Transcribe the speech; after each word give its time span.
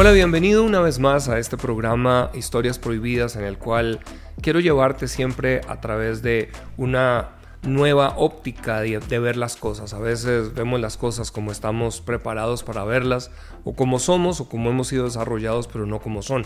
Hola, 0.00 0.12
bienvenido 0.12 0.62
una 0.62 0.78
vez 0.78 1.00
más 1.00 1.28
a 1.28 1.40
este 1.40 1.56
programa 1.56 2.30
Historias 2.32 2.78
Prohibidas 2.78 3.34
en 3.34 3.42
el 3.42 3.58
cual 3.58 3.98
quiero 4.40 4.60
llevarte 4.60 5.08
siempre 5.08 5.60
a 5.66 5.80
través 5.80 6.22
de 6.22 6.52
una 6.76 7.30
nueva 7.62 8.14
óptica 8.16 8.80
de, 8.80 9.18
ver 9.18 9.36
las 9.36 9.56
cosas. 9.56 9.94
A 9.94 9.98
veces 9.98 10.54
vemos 10.54 10.78
las 10.78 10.96
cosas 10.96 11.32
como 11.32 11.50
estamos 11.50 12.00
preparados 12.00 12.62
para 12.62 12.84
verlas, 12.84 13.32
o 13.64 13.74
como 13.74 13.98
somos, 13.98 14.40
o 14.40 14.48
como 14.48 14.70
hemos 14.70 14.86
sido 14.86 15.06
desarrollados, 15.06 15.66
pero 15.66 15.84
no 15.84 15.98
como 15.98 16.22
son. 16.22 16.44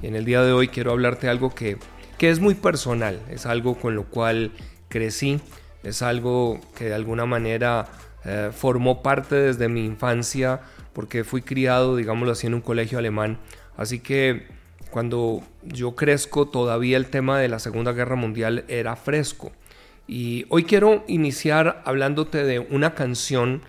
Y 0.00 0.06
en 0.06 0.16
el 0.16 0.24
día 0.24 0.40
de 0.40 0.52
hoy 0.52 0.68
quiero 0.68 0.92
hablarte 0.92 1.28
algo 1.28 1.54
que, 1.54 1.76
que 2.16 2.30
es 2.30 2.40
muy 2.40 2.54
personal, 2.54 3.20
es 3.28 3.44
algo 3.44 3.78
con 3.78 3.96
lo 3.96 4.04
cual 4.04 4.52
crecí, 4.88 5.42
es 5.82 6.00
algo 6.00 6.58
que 6.74 6.86
de 6.86 6.94
alguna 6.94 7.26
manera 7.26 7.86
eh, 8.24 8.50
formó 8.50 9.02
parte 9.02 9.34
desde 9.36 9.68
mi 9.68 9.84
infancia 9.84 10.62
porque 10.98 11.22
fui 11.22 11.42
criado, 11.42 11.94
digámoslo 11.94 12.32
así, 12.32 12.48
en 12.48 12.54
un 12.54 12.60
colegio 12.60 12.98
alemán. 12.98 13.38
Así 13.76 14.00
que 14.00 14.48
cuando 14.90 15.44
yo 15.62 15.94
crezco 15.94 16.48
todavía 16.48 16.96
el 16.96 17.06
tema 17.06 17.38
de 17.38 17.46
la 17.46 17.60
Segunda 17.60 17.92
Guerra 17.92 18.16
Mundial 18.16 18.64
era 18.66 18.96
fresco. 18.96 19.52
Y 20.08 20.44
hoy 20.48 20.64
quiero 20.64 21.04
iniciar 21.06 21.82
hablándote 21.84 22.42
de 22.42 22.58
una 22.58 22.96
canción 22.96 23.62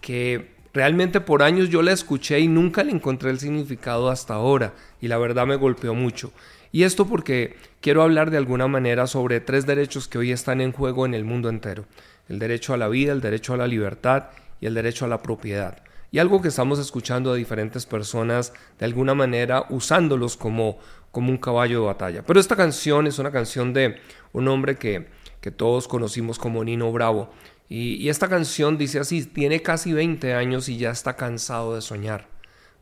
que 0.00 0.52
realmente 0.72 1.20
por 1.20 1.42
años 1.42 1.70
yo 1.70 1.82
la 1.82 1.90
escuché 1.90 2.38
y 2.38 2.46
nunca 2.46 2.84
le 2.84 2.92
encontré 2.92 3.30
el 3.30 3.40
significado 3.40 4.08
hasta 4.08 4.34
ahora. 4.34 4.72
Y 5.00 5.08
la 5.08 5.18
verdad 5.18 5.44
me 5.44 5.56
golpeó 5.56 5.92
mucho. 5.92 6.30
Y 6.70 6.84
esto 6.84 7.08
porque 7.08 7.56
quiero 7.80 8.04
hablar 8.04 8.30
de 8.30 8.36
alguna 8.36 8.68
manera 8.68 9.08
sobre 9.08 9.40
tres 9.40 9.66
derechos 9.66 10.06
que 10.06 10.18
hoy 10.18 10.30
están 10.30 10.60
en 10.60 10.70
juego 10.70 11.04
en 11.04 11.14
el 11.14 11.24
mundo 11.24 11.48
entero. 11.48 11.84
El 12.28 12.38
derecho 12.38 12.74
a 12.74 12.76
la 12.76 12.86
vida, 12.86 13.10
el 13.10 13.20
derecho 13.20 13.54
a 13.54 13.56
la 13.56 13.66
libertad 13.66 14.26
y 14.60 14.66
el 14.66 14.74
derecho 14.74 15.04
a 15.04 15.08
la 15.08 15.20
propiedad. 15.20 15.82
Y 16.16 16.18
algo 16.18 16.40
que 16.40 16.48
estamos 16.48 16.78
escuchando 16.78 17.30
de 17.30 17.38
diferentes 17.38 17.84
personas 17.84 18.54
de 18.78 18.86
alguna 18.86 19.12
manera 19.12 19.66
usándolos 19.68 20.38
como, 20.38 20.78
como 21.10 21.28
un 21.30 21.36
caballo 21.36 21.80
de 21.80 21.86
batalla. 21.88 22.22
Pero 22.26 22.40
esta 22.40 22.56
canción 22.56 23.06
es 23.06 23.18
una 23.18 23.30
canción 23.30 23.74
de 23.74 24.00
un 24.32 24.48
hombre 24.48 24.76
que, 24.76 25.08
que 25.42 25.50
todos 25.50 25.86
conocimos 25.86 26.38
como 26.38 26.64
Nino 26.64 26.90
Bravo. 26.90 27.28
Y, 27.68 27.96
y 27.96 28.08
esta 28.08 28.30
canción 28.30 28.78
dice 28.78 28.98
así, 28.98 29.26
tiene 29.26 29.60
casi 29.60 29.92
20 29.92 30.32
años 30.32 30.70
y 30.70 30.78
ya 30.78 30.88
está 30.90 31.16
cansado 31.16 31.74
de 31.74 31.82
soñar. 31.82 32.28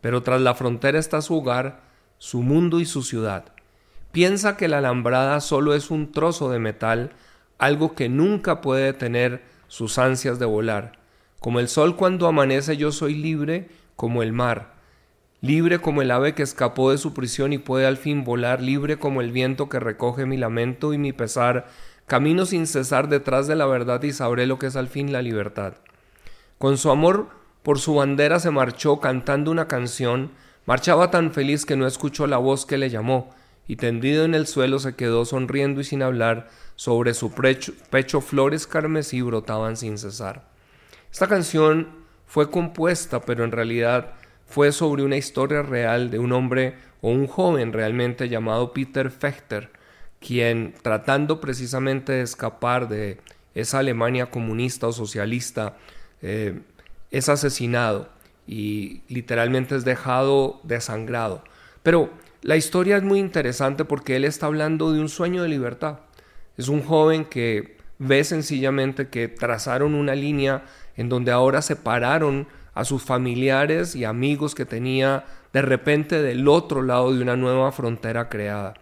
Pero 0.01 0.23
tras 0.23 0.41
la 0.41 0.55
frontera 0.55 1.01
está 1.01 1.21
su 1.21 1.35
hogar, 1.37 1.81
su 2.19 2.41
mundo 2.41 2.79
y 2.79 2.85
su 2.85 3.03
ciudad 3.03 3.47
piensa 4.13 4.57
que 4.57 4.69
la 4.69 4.79
alambrada 4.79 5.41
solo 5.41 5.75
es 5.75 5.91
un 5.91 6.13
trozo 6.13 6.53
de 6.53 6.61
metal, 6.61 7.11
algo 7.59 7.97
que 7.97 8.09
nunca 8.09 8.61
puede 8.61 8.93
tener 8.93 9.43
sus 9.67 9.99
ansias 9.99 10.39
de 10.39 10.47
volar. 10.47 11.04
Como 11.45 11.61
el 11.61 11.69
sol 11.69 11.95
cuando 11.97 12.27
amanece 12.27 12.79
yo 12.79 12.91
soy 12.91 13.13
libre 13.13 13.69
como 13.97 14.23
el 14.23 14.33
mar, 14.33 14.77
libre 15.43 15.79
como 15.79 16.01
el 16.01 16.11
ave 16.11 16.35
que 16.35 16.43
escapó 16.43 16.91
de 16.91 16.97
su 16.97 17.13
prisión 17.13 17.53
y 17.53 17.59
puede 17.59 17.85
al 17.85 17.99
fin 17.99 18.25
volar, 18.25 18.63
libre 18.63 18.99
como 18.99 19.21
el 19.21 19.31
viento 19.31 19.69
que 19.69 19.79
recoge 19.79 20.25
mi 20.25 20.39
lamento 20.39 20.95
y 20.95 20.97
mi 20.97 21.13
pesar, 21.13 21.67
camino 22.07 22.47
sin 22.47 22.67
cesar 22.67 23.11
detrás 23.11 23.47
de 23.47 23.57
la 23.57 23.67
verdad 23.67 24.03
y 24.05 24.13
sabré 24.13 24.47
lo 24.47 24.59
que 24.59 24.69
es 24.69 24.77
al 24.77 24.89
fin 24.89 25.13
la 25.13 25.21
libertad. 25.21 25.75
Con 26.57 26.79
su 26.79 26.91
amor 26.91 27.29
por 27.63 27.79
su 27.79 27.97
bandera 27.97 28.41
se 28.41 28.51
marchó 28.51 28.99
cantando 29.01 29.51
una 29.51 29.69
canción, 29.69 30.31
marchaba 30.65 31.11
tan 31.11 31.31
feliz 31.31 31.67
que 31.67 31.77
no 31.77 31.87
escuchó 31.87 32.27
la 32.27 32.39
voz 32.39 32.65
que 32.65 32.79
le 32.79 32.89
llamó, 32.89 33.35
y 33.69 33.77
tendido 33.77 34.25
en 34.25 34.35
el 34.35 34.47
suelo 34.47 34.79
se 34.79 34.97
quedó 34.97 35.27
sonriendo 35.27 35.83
y 35.83 35.85
sin 35.85 36.01
hablar, 36.01 36.49
sobre 36.77 37.13
su 37.13 37.33
pecho, 37.33 38.21
flores 38.23 38.67
carmesí 38.67 39.21
brotaban 39.21 39.77
sin 39.77 39.99
cesar. 39.99 40.54
Esta 41.15 41.29
canción 41.29 41.91
fue 42.27 42.51
compuesta, 42.51 43.21
pero 43.21 43.45
en 43.45 43.53
realidad 43.53 44.15
fue 44.47 44.73
sobre 44.73 45.05
una 45.05 45.17
historia 45.17 45.63
real 45.63 46.11
de 46.11 46.19
un 46.19 46.33
hombre 46.33 46.75
o 47.03 47.11
un 47.11 47.29
joven 47.29 47.73
realmente 47.73 48.29
llamado 48.29 48.73
Peter 48.73 49.13
Fechter, 49.13 49.71
quien 50.19 50.75
tratando 50.83 51.41
precisamente 51.41 52.15
de 52.15 52.23
escapar 52.23 52.89
de 52.89 53.19
esa 53.55 53.79
Alemania 53.79 54.27
comunista 54.27 54.89
o 54.89 54.93
socialista, 54.93 55.77
eh, 56.21 56.63
es 57.13 57.29
asesinado 57.29 58.09
y 58.49 59.03
literalmente 59.07 59.77
es 59.77 59.85
dejado 59.85 60.59
desangrado. 60.65 61.45
Pero 61.85 62.11
la 62.43 62.57
historia 62.57 62.97
es 62.97 63.05
muy 63.05 63.21
interesante 63.21 63.85
porque 63.85 64.17
él 64.17 64.25
está 64.25 64.47
hablando 64.47 64.93
de 64.93 64.99
un 64.99 65.09
sueño 65.09 65.45
de 65.45 65.49
libertad. 65.49 66.01
Es 66.57 66.67
un 66.67 66.83
joven 66.83 67.25
que 67.25 67.77
ve 68.01 68.25
sencillamente 68.25 69.09
que 69.11 69.29
trazaron 69.29 69.95
una 69.95 70.17
línea 70.17 70.65
en 70.97 71.09
donde 71.09 71.33
ahora 71.33 71.63
separaron 71.63 72.47
a 72.75 72.85
sus 72.85 73.03
familiares 73.03 73.95
y 73.95 74.05
amigos 74.05 74.55
que 74.55 74.67
tenía 74.67 75.25
de 75.53 75.63
repente 75.63 76.21
del 76.21 76.49
otro 76.49 76.83
lado 76.83 77.15
de 77.15 77.23
una 77.23 77.37
nueva 77.37 77.71
frontera 77.73 78.29
creada. 78.29 78.75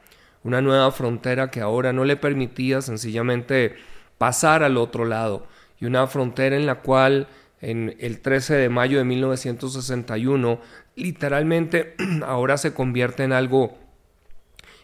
Una 0.44 0.60
nueva 0.60 0.90
frontera 0.90 1.50
que 1.50 1.60
ahora 1.60 1.92
no 1.92 2.04
le 2.04 2.16
permitía 2.16 2.80
sencillamente 2.80 3.76
pasar 4.18 4.62
al 4.62 4.76
otro 4.76 5.04
lado. 5.04 5.46
Y 5.78 5.84
una 5.84 6.06
frontera 6.06 6.56
en 6.56 6.66
la 6.66 6.76
cual 6.76 7.28
en 7.60 7.94
el 8.00 8.20
13 8.20 8.54
de 8.54 8.68
mayo 8.68 8.98
de 8.98 9.04
1961 9.04 10.60
literalmente 10.96 11.94
ahora 12.26 12.58
se 12.58 12.74
convierte 12.74 13.24
en 13.24 13.32
algo, 13.32 13.78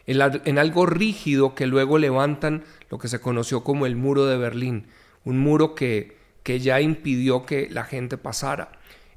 en, 0.07 0.59
algo 0.59 0.87
rígido 0.87 1.55
que 1.55 1.67
luego 1.67 1.99
levantan 1.99 2.65
lo 2.91 2.99
que 2.99 3.09
se 3.09 3.21
conoció 3.21 3.65
como 3.65 3.87
el 3.87 3.97
muro 3.97 4.27
de 4.27 4.39
Berlín, 4.39 4.87
un 5.25 5.39
muro 5.39 5.75
que, 5.75 6.18
que 6.49 6.61
ya 6.61 6.81
impidió 6.81 7.45
que 7.45 7.69
la 7.71 7.85
gente 7.85 8.17
pasara. 8.17 8.73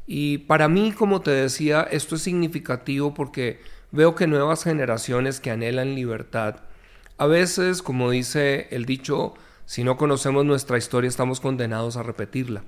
Y 0.05 0.39
para 0.39 0.67
mí, 0.67 0.91
como 0.91 1.21
te 1.21 1.31
decía, 1.31 1.87
esto 1.89 2.15
es 2.15 2.23
significativo 2.23 3.13
porque 3.13 3.61
veo 3.91 4.15
que 4.15 4.27
nuevas 4.27 4.65
generaciones 4.65 5.39
que 5.39 5.49
anhelan 5.49 5.95
libertad, 5.95 6.57
a 7.17 7.27
veces, 7.27 7.81
como 7.81 8.11
dice 8.11 8.67
el 8.71 8.83
dicho, 8.83 9.33
si 9.63 9.85
no 9.85 9.95
conocemos 9.95 10.43
nuestra 10.43 10.77
historia 10.77 11.07
estamos 11.07 11.39
condenados 11.39 11.95
a 11.95 12.03
repetirla. 12.03 12.65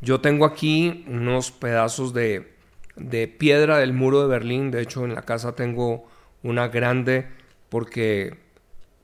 Yo 0.00 0.20
tengo 0.20 0.44
aquí 0.44 1.04
unos 1.06 1.52
pedazos 1.52 2.12
de, 2.12 2.56
de 2.96 3.28
piedra 3.28 3.78
del 3.78 3.92
muro 3.92 4.20
de 4.22 4.26
Berlín. 4.26 4.72
De 4.72 4.82
hecho, 4.82 5.04
en 5.04 5.14
la 5.14 5.22
casa 5.22 5.54
tengo 5.54 6.08
una 6.42 6.66
grande 6.66 7.28
porque 7.68 8.36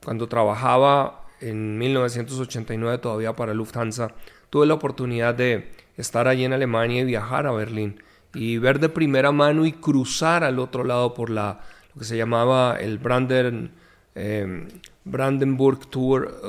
cuando 0.03 0.27
trabajaba 0.27 1.22
en 1.49 1.77
1989 1.77 2.97
todavía 2.99 3.33
para 3.33 3.53
Lufthansa, 3.53 4.13
tuve 4.49 4.65
la 4.65 4.73
oportunidad 4.75 5.35
de 5.35 5.71
estar 5.97 6.27
allí 6.27 6.45
en 6.45 6.53
Alemania 6.53 7.01
y 7.01 7.05
viajar 7.05 7.47
a 7.47 7.51
Berlín 7.51 8.01
y 8.33 8.57
ver 8.57 8.79
de 8.79 8.89
primera 8.89 9.31
mano 9.31 9.65
y 9.65 9.73
cruzar 9.73 10.43
al 10.43 10.59
otro 10.59 10.83
lado 10.83 11.13
por 11.13 11.29
la, 11.29 11.61
lo 11.93 11.99
que 11.99 12.05
se 12.05 12.17
llamaba 12.17 12.77
el 12.79 12.97
Branden, 12.97 13.71
eh, 14.15 14.67
Brandenburg 15.03 15.87
Tour 15.89 16.41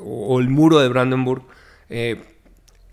o, 0.00 0.40
el 0.40 0.48
muro 0.48 0.78
de 0.78 0.88
Brandenburg, 0.88 1.42
eh, 1.88 2.22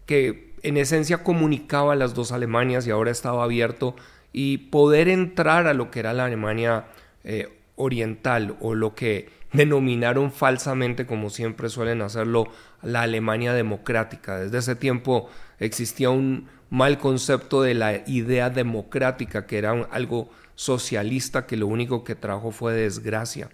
que 0.06 0.54
en 0.64 0.78
esencia 0.78 1.24
comunicaba 1.24 1.96
las 1.96 2.14
dos 2.14 2.32
Alemanias 2.32 2.88
y 2.88 2.92
ahora 2.92 3.12
estaba 3.12 3.44
abierto 3.44 3.96
y 4.32 4.58
poder 4.58 5.10
entrar 5.10 5.68
a 5.68 5.74
lo 5.74 5.92
que 5.92 6.00
era 6.00 6.14
la 6.14 6.26
Alemania 6.26 6.86
eh, 7.24 7.50
oriental 7.76 8.56
o 8.62 8.74
lo 8.74 8.96
que 8.96 9.30
denominaron 9.54 10.32
falsamente, 10.32 11.06
como 11.06 11.30
siempre 11.30 11.70
suelen 11.70 12.02
hacerlo, 12.02 12.48
la 12.82 13.04
Alemania 13.04 13.54
democrática. 13.54 14.40
Desde 14.40 14.58
ese 14.58 14.76
tiempo 14.76 15.30
existía 15.60 16.10
un 16.10 16.48
mal 16.70 16.98
concepto 16.98 17.62
de 17.62 17.76
la 17.76 18.04
idea 18.08 18.50
democrática, 18.50 19.46
que 19.46 19.60
era 19.60 19.72
algo 19.92 20.30
socialista 20.56 21.46
que 21.46 21.56
lo 21.56 21.68
único 21.68 22.04
que 22.04 22.16
trajo 22.16 22.52
fue 22.52 22.74
desgracia. 22.74 23.50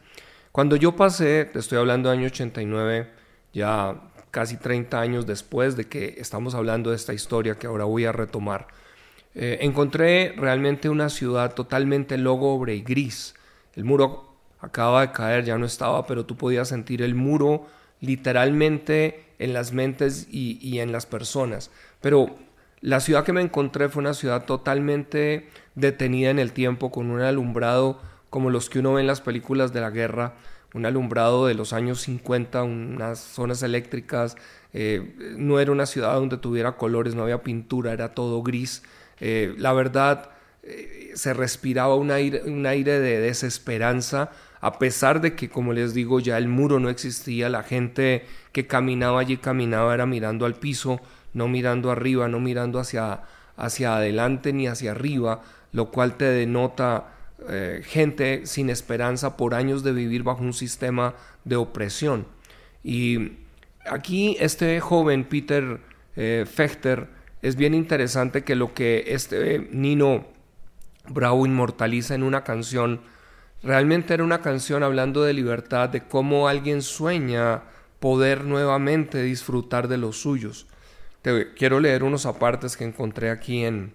Cuando 0.51 0.75
yo 0.75 0.95
pasé, 0.95 1.45
te 1.45 1.59
estoy 1.59 1.77
hablando 1.77 2.09
del 2.09 2.19
año 2.19 2.27
89, 2.27 3.09
ya 3.53 4.01
casi 4.31 4.57
30 4.57 4.99
años 4.99 5.25
después 5.25 5.75
de 5.75 5.87
que 5.87 6.15
estamos 6.17 6.55
hablando 6.55 6.91
de 6.91 6.95
esta 6.95 7.13
historia 7.13 7.55
que 7.55 7.67
ahora 7.67 7.85
voy 7.85 8.05
a 8.05 8.11
retomar, 8.11 8.67
eh, 9.35 9.59
encontré 9.61 10.33
realmente 10.37 10.89
una 10.89 11.09
ciudad 11.09 11.53
totalmente 11.53 12.17
lógubre 12.17 12.75
y 12.75 12.81
gris. 12.81 13.35
El 13.75 13.85
muro 13.85 14.28
acaba 14.59 15.01
de 15.01 15.11
caer, 15.11 15.45
ya 15.45 15.57
no 15.57 15.65
estaba, 15.65 16.05
pero 16.05 16.25
tú 16.25 16.35
podías 16.35 16.67
sentir 16.67 17.01
el 17.01 17.15
muro 17.15 17.67
literalmente 18.01 19.25
en 19.39 19.53
las 19.53 19.71
mentes 19.71 20.27
y, 20.29 20.79
en 20.79 20.91
las 20.91 21.05
personas. 21.05 21.71
Pero 22.01 22.35
la 22.81 22.99
ciudad 22.99 23.23
que 23.23 23.33
me 23.33 23.41
encontré 23.41 23.89
fue 23.89 24.01
una 24.01 24.13
ciudad 24.13 24.45
totalmente 24.45 25.49
detenida 25.75 26.29
en 26.29 26.39
el 26.39 26.51
tiempo, 26.51 26.91
con 26.91 27.09
un 27.09 27.21
alumbrado 27.21 28.01
como 28.29 28.49
los 28.49 28.69
que 28.69 28.79
uno 28.79 28.93
ve 28.93 29.01
en 29.01 29.07
las 29.07 29.21
películas 29.21 29.73
de 29.73 29.81
la 29.81 29.89
guerra, 29.89 30.35
un 30.73 30.85
alumbrado 30.85 31.47
de 31.47 31.55
los 31.55 31.73
años 31.73 32.01
50, 32.01 32.63
unas 32.63 33.19
zonas 33.19 33.63
eléctricas, 33.63 34.37
eh, 34.73 35.15
no 35.35 35.59
era 35.59 35.71
una 35.71 35.87
ciudad 35.87 36.13
donde 36.13 36.37
tuviera 36.37 36.73
colores, 36.73 37.15
no 37.15 37.23
había 37.23 37.41
pintura, 37.41 37.91
era 37.91 38.13
todo 38.13 38.43
gris. 38.43 38.83
Eh, 39.19 39.55
la 39.57 39.73
verdad, 39.73 40.29
eh, 40.61 41.11
se 41.15 41.33
respiraba 41.33 41.95
un 41.95 42.11
aire, 42.11 42.43
un 42.43 42.65
aire 42.65 42.99
de 42.99 43.19
desesperanza, 43.19 44.29
a 44.61 44.77
pesar 44.79 45.21
de 45.21 45.35
que, 45.35 45.49
como 45.49 45.73
les 45.73 45.93
digo, 45.93 46.19
ya 46.19 46.37
el 46.37 46.47
muro 46.47 46.79
no 46.79 46.89
existía, 46.89 47.49
la 47.49 47.63
gente 47.63 48.25
que 48.51 48.67
caminaba 48.67 49.21
allí 49.21 49.37
caminaba 49.37 49.93
era 49.93 50.05
mirando 50.05 50.45
al 50.45 50.55
piso, 50.55 50.99
no 51.33 51.47
mirando 51.47 51.91
arriba, 51.91 52.27
no 52.27 52.39
mirando 52.39 52.79
hacia, 52.79 53.21
hacia 53.55 53.95
adelante 53.95 54.51
ni 54.51 54.67
hacia 54.67 54.91
arriba, 54.91 55.41
lo 55.71 55.91
cual 55.91 56.17
te 56.17 56.25
denota 56.25 57.13
eh, 57.47 57.81
gente 57.85 58.45
sin 58.45 58.69
esperanza 58.69 59.37
por 59.37 59.53
años 59.53 59.83
de 59.83 59.93
vivir 59.93 60.23
bajo 60.23 60.41
un 60.41 60.53
sistema 60.53 61.15
de 61.45 61.55
opresión. 61.55 62.25
Y 62.83 63.33
aquí 63.89 64.35
este 64.39 64.79
joven 64.81 65.23
Peter 65.23 65.79
eh, 66.15 66.45
Fechter 66.51 67.07
es 67.41 67.55
bien 67.55 67.73
interesante 67.73 68.43
que 68.43 68.55
lo 68.55 68.73
que 68.73 69.05
este 69.07 69.69
Nino 69.71 70.25
Bravo 71.07 71.45
inmortaliza 71.45 72.13
en 72.13 72.23
una 72.23 72.43
canción 72.43 72.99
realmente 73.63 74.13
era 74.13 74.23
una 74.23 74.41
canción 74.41 74.83
hablando 74.83 75.23
de 75.23 75.33
libertad, 75.33 75.89
de 75.89 76.03
cómo 76.03 76.47
alguien 76.47 76.81
sueña 76.81 77.63
poder 77.99 78.45
nuevamente 78.45 79.21
disfrutar 79.21 79.87
de 79.87 79.97
los 79.97 80.21
suyos. 80.21 80.67
Quiero 81.57 81.79
leer 81.79 82.03
unos 82.03 82.25
apartes 82.25 82.77
que 82.77 82.85
encontré 82.85 83.29
aquí 83.29 83.65
en, 83.65 83.93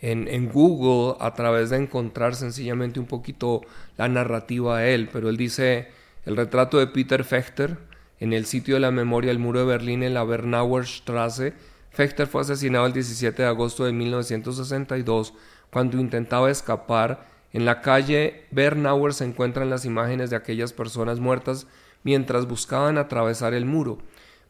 en, 0.00 0.48
Google 0.48 1.16
a 1.20 1.34
través 1.34 1.70
de 1.70 1.78
encontrar 1.78 2.34
sencillamente 2.34 3.00
un 3.00 3.06
poquito 3.06 3.62
la 3.96 4.08
narrativa 4.08 4.80
de 4.80 4.94
él, 4.94 5.08
pero 5.10 5.30
él 5.30 5.36
dice 5.36 5.88
el 6.26 6.36
retrato 6.36 6.78
de 6.78 6.86
Peter 6.86 7.24
Fechter 7.24 7.78
en 8.20 8.32
el 8.32 8.46
sitio 8.46 8.74
de 8.74 8.80
la 8.80 8.90
memoria 8.90 9.28
del 9.28 9.38
muro 9.38 9.60
de 9.60 9.66
Berlín 9.66 10.02
en 10.02 10.14
la 10.14 10.24
Bernauer 10.24 10.86
Straße. 10.86 11.54
Fechter 11.90 12.26
fue 12.26 12.42
asesinado 12.42 12.86
el 12.86 12.92
17 12.92 13.42
de 13.42 13.48
agosto 13.48 13.84
de 13.84 13.92
1962 13.92 15.32
cuando 15.70 15.98
intentaba 15.98 16.50
escapar. 16.50 17.35
En 17.52 17.64
la 17.64 17.80
calle 17.80 18.44
Bernauer 18.50 19.14
se 19.14 19.24
encuentran 19.24 19.70
las 19.70 19.84
imágenes 19.84 20.30
de 20.30 20.36
aquellas 20.36 20.72
personas 20.72 21.20
muertas 21.20 21.66
mientras 22.02 22.46
buscaban 22.46 22.98
atravesar 22.98 23.54
el 23.54 23.64
muro. 23.64 23.98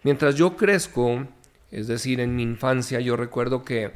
Mientras 0.02 0.34
yo 0.34 0.56
crezco, 0.56 1.26
es 1.70 1.86
decir, 1.86 2.20
en 2.20 2.36
mi 2.36 2.42
infancia, 2.42 3.00
yo 3.00 3.16
recuerdo 3.16 3.64
que 3.64 3.92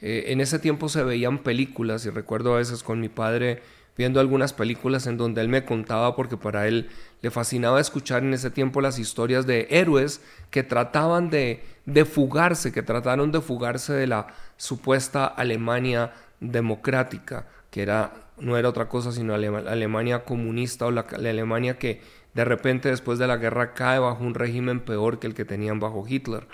eh, 0.00 0.24
en 0.28 0.40
ese 0.40 0.58
tiempo 0.58 0.88
se 0.88 1.02
veían 1.02 1.38
películas 1.38 2.04
y 2.06 2.10
recuerdo 2.10 2.54
a 2.54 2.58
veces 2.58 2.82
con 2.82 3.00
mi 3.00 3.08
padre 3.08 3.62
viendo 3.96 4.20
algunas 4.20 4.52
películas 4.52 5.06
en 5.06 5.16
donde 5.16 5.40
él 5.40 5.48
me 5.48 5.64
contaba 5.64 6.16
porque 6.16 6.36
para 6.36 6.66
él 6.66 6.88
le 7.22 7.30
fascinaba 7.30 7.80
escuchar 7.80 8.24
en 8.24 8.34
ese 8.34 8.50
tiempo 8.50 8.80
las 8.80 8.98
historias 8.98 9.46
de 9.46 9.68
héroes 9.70 10.20
que 10.50 10.62
trataban 10.62 11.30
de, 11.30 11.62
de 11.86 12.04
fugarse, 12.04 12.72
que 12.72 12.82
trataron 12.82 13.30
de 13.30 13.40
fugarse 13.40 13.92
de 13.92 14.06
la 14.06 14.26
supuesta 14.56 15.26
Alemania 15.26 16.12
democrática, 16.40 17.46
que 17.70 17.82
era 17.82 18.23
no 18.38 18.56
era 18.56 18.68
otra 18.68 18.88
cosa 18.88 19.12
sino 19.12 19.36
la 19.36 19.58
Alemania 19.70 20.24
comunista 20.24 20.86
o 20.86 20.90
la, 20.90 21.02
Alemania 21.02 21.78
que 21.78 22.00
de 22.34 22.44
repente 22.44 22.88
después 22.88 23.18
de 23.18 23.26
la 23.26 23.36
guerra 23.36 23.74
cae 23.74 23.98
bajo 23.98 24.24
un 24.24 24.34
régimen 24.34 24.80
peor 24.80 25.18
que 25.18 25.26
el 25.26 25.34
que 25.34 25.44
tenían 25.44 25.78
bajo 25.78 26.04
Hitler. 26.06 26.46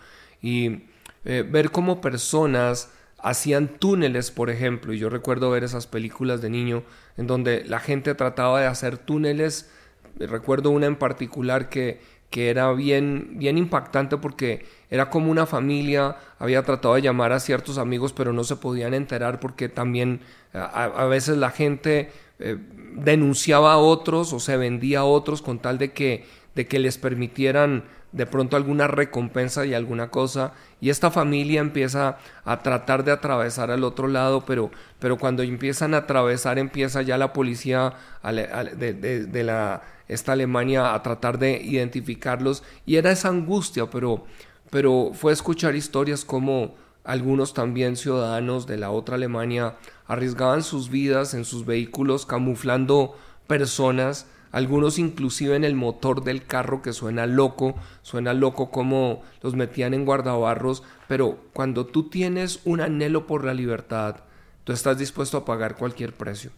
Y 0.43 0.85
eh, 1.25 1.45
ver 1.49 1.71
cómo 1.71 2.01
personas 2.01 2.91
hacían 3.19 3.69
túneles, 3.69 4.31
por 4.31 4.51
ejemplo, 4.51 4.93
y 4.93 4.99
yo 4.99 5.11
recuerdo 5.11 5.51
ver 5.51 5.65
esas 5.65 5.87
películas 5.87 6.41
de 6.41 6.51
niño 6.51 6.83
en 7.17 7.27
donde 7.27 7.65
la 7.65 7.81
gente 7.81 8.15
trataba 8.15 8.61
de 8.61 8.67
hacer 8.67 8.99
túneles, 8.99 9.71
recuerdo 10.19 10.71
una 10.71 10.87
en 10.87 10.97
particular 10.97 11.69
que, 11.69 12.01
que 12.31 12.49
era 12.49 12.73
bien, 12.73 13.33
bien 13.35 13.59
impactante 13.59 14.17
porque 14.17 14.65
era 14.89 15.11
como 15.11 15.31
una 15.31 15.47
familia, 15.47 16.17
había 16.39 16.63
tratado 16.63 16.95
de 16.95 17.03
llamar 17.03 17.33
a 17.33 17.41
ciertos 17.41 17.77
amigos, 17.77 18.13
pero 18.13 18.33
no 18.33 18.45
se 18.45 18.57
podían 18.57 18.95
enterar 18.95 19.41
porque 19.41 19.69
también 19.69 20.21
a, 20.53 21.05
veces 21.07 21.37
la 21.37 21.51
gente 21.51 22.11
eh, 22.39 22.57
denunciaba 22.95 23.75
a 23.75 23.79
otros 23.79 24.33
o 24.33 24.41
se 24.41 24.57
vendía 24.57 25.01
a 25.01 25.05
otros 25.05 25.43
con 25.43 25.59
tal 25.59 25.79
de 25.79 25.93
que, 25.93 26.25
de 26.55 26.67
que 26.67 26.79
les 26.79 26.99
permitieran 26.99 27.85
de 28.13 28.27
pronto 28.27 28.57
alguna 28.57 28.89
recompensa 28.89 29.65
y 29.67 29.75
alguna 29.75 30.11
cosa 30.11 30.53
y 30.81 30.91
esta 30.91 31.11
familia 31.11 31.61
empieza 31.61 32.19
a 32.45 32.61
tratar 32.61 33.05
de 33.05 33.13
atravesar 33.13 33.71
al 33.71 33.85
otro 33.85 34.09
lado 34.09 34.45
pero, 34.45 34.71
pero 34.99 35.17
cuando 35.17 35.43
empiezan 35.43 35.95
a 35.95 35.99
atravesar 35.99 36.59
empieza 36.59 37.03
ya 37.03 37.19
la 37.19 37.33
policía 37.33 37.95
de, 38.25 39.43
la, 39.45 39.83
esta 40.09 40.33
Alemania 40.33 40.95
a 40.95 41.03
tratar 41.03 41.39
de 41.39 41.61
identificarlos 41.63 42.65
y 42.85 42.97
era 42.97 43.13
esa 43.13 43.29
angustia 43.29 43.89
pero, 43.89 44.25
pero 44.71 45.13
fue 45.15 45.33
escuchar 45.33 45.77
historias 45.77 46.25
como 46.25 46.75
algunos 47.05 47.55
también 47.55 47.97
ciudadanos 47.97 48.67
de 48.67 48.77
la 48.77 48.91
otra 48.91 49.15
Alemania 49.15 49.77
arriesgaban 50.07 50.65
sus 50.65 50.91
vidas 50.91 51.35
en 51.35 51.45
sus 51.45 51.65
vehículos 51.65 52.27
camuflando 52.27 53.17
personas 53.47 54.27
algunos 54.53 54.99
inclusive 54.99 55.55
en 55.57 55.65
el 55.65 55.75
motor 55.75 56.25
del 56.25 56.45
carro 56.45 56.83
que 56.83 56.93
suena 56.93 57.27
loco, 57.27 57.77
suena 58.03 58.35
loco 58.35 58.71
como 58.71 59.23
los 59.43 59.55
metían 59.55 59.95
en 59.95 60.05
guardabarros, 60.05 60.83
pero 61.09 61.39
cuando 61.53 61.87
tú 61.87 62.09
tienes 62.09 62.61
un 62.65 62.81
anhelo 62.81 63.27
por 63.27 63.45
la 63.45 63.55
libertad, 63.55 64.17
tú 64.65 64.73
estás 64.73 64.99
dispuesto 64.99 65.37
a 65.37 65.45
pagar 65.45 65.77
cualquier 65.77 66.13
precio. 66.13 66.51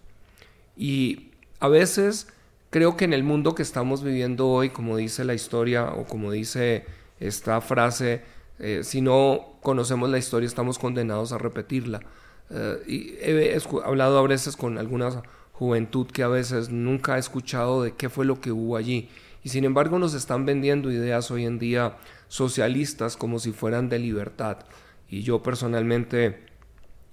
Y 0.77 1.31
a 1.61 1.69
veces 1.69 2.29
creo 2.71 2.97
que 2.97 3.05
en 3.05 3.13
el 3.13 3.25
mundo 3.25 3.55
que 3.55 3.63
estamos 3.63 4.03
viviendo 4.03 4.49
hoy, 4.49 4.71
como 4.71 4.97
dice 4.97 5.25
la 5.25 5.35
historia 5.35 5.93
o 5.93 6.05
como 6.05 6.33
dice 6.33 6.87
esta 7.21 7.61
frase, 7.61 8.23
eh, 8.59 8.81
si 8.85 9.01
no 9.01 9.59
conocemos 9.61 10.09
la 10.09 10.19
historia 10.19 10.47
estamos 10.47 10.79
condenados 10.79 11.33
a 11.33 11.39
repetirla. 11.39 12.01
Eh, 12.51 13.19
he 13.23 13.85
hablado 13.85 14.19
a 14.19 14.27
veces 14.27 14.57
con 14.57 14.79
algunas 14.79 15.19
juventud 15.53 16.07
que 16.07 16.23
a 16.23 16.29
veces 16.29 16.71
nunca 16.71 17.15
ha 17.15 17.19
escuchado 17.19 17.83
de 17.83 17.95
qué 17.95 18.09
fue 18.09 18.25
lo 18.25 18.41
que 18.41 18.53
hubo 18.53 18.77
allí. 18.77 19.09
Y 19.45 19.51
sin 19.51 19.65
embargo 19.65 19.99
nos 19.99 20.15
están 20.15 20.47
vendiendo 20.47 20.91
ideas 20.91 21.31
hoy 21.31 21.45
en 21.45 21.59
día 21.59 21.97
socialistas 22.29 23.17
como 23.17 23.39
si 23.39 23.53
fueran 23.53 23.89
de 23.89 23.99
libertad. 23.99 24.59
Y 25.09 25.23
yo 25.23 25.43
personalmente 25.43 26.47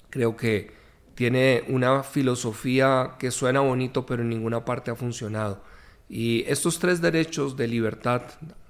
creo 0.09 0.35
que 0.35 0.71
tiene 1.15 1.63
una 1.67 2.03
filosofía 2.03 3.15
que 3.19 3.31
suena 3.31 3.59
bonito 3.59 4.05
pero 4.05 4.21
en 4.21 4.29
ninguna 4.29 4.63
parte 4.63 4.91
ha 4.91 4.95
funcionado. 4.95 5.61
Y 6.07 6.43
estos 6.47 6.79
tres 6.79 7.01
derechos 7.01 7.57
de 7.57 7.67
libertad, 7.67 8.23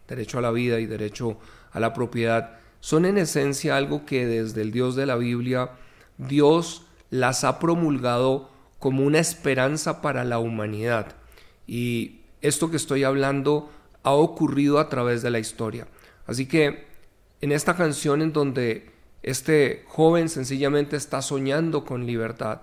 derecho 0.08 0.40
a 0.40 0.42
la 0.42 0.52
vida 0.52 0.80
y 0.80 0.86
derecho 0.86 1.38
a 1.72 1.80
la 1.80 1.94
propiedad, 1.94 2.58
son 2.82 3.06
en 3.06 3.18
esencia 3.18 3.78
algo 3.78 4.06
que 4.06 4.26
desde 4.26 4.62
el 4.62 4.72
Dios 4.72 4.96
de 4.96 5.06
la 5.06 5.16
Biblia 5.16 5.72
Dios 6.18 6.84
las 7.10 7.44
ha 7.44 7.60
promulgado 7.60 8.50
como 8.80 9.06
una 9.06 9.20
esperanza 9.20 10.02
para 10.02 10.24
la 10.24 10.40
humanidad. 10.40 11.16
Y 11.68 12.22
esto 12.42 12.72
que 12.72 12.78
estoy 12.78 13.04
hablando 13.04 13.70
ha 14.04 14.14
ocurrido 14.14 14.80
a 14.80 14.90
través 14.90 15.22
de 15.22 15.30
la 15.30 15.40
historia. 15.40 15.88
Así 16.26 16.46
que 16.46 16.86
en 17.42 17.52
esta 17.52 17.76
canción 17.76 18.22
en 18.22 18.34
donde 18.34 18.92
este 19.22 19.84
joven 19.88 20.30
sencillamente 20.30 20.96
está 20.96 21.22
soñando 21.22 21.84
con 21.84 22.06
libertad, 22.06 22.62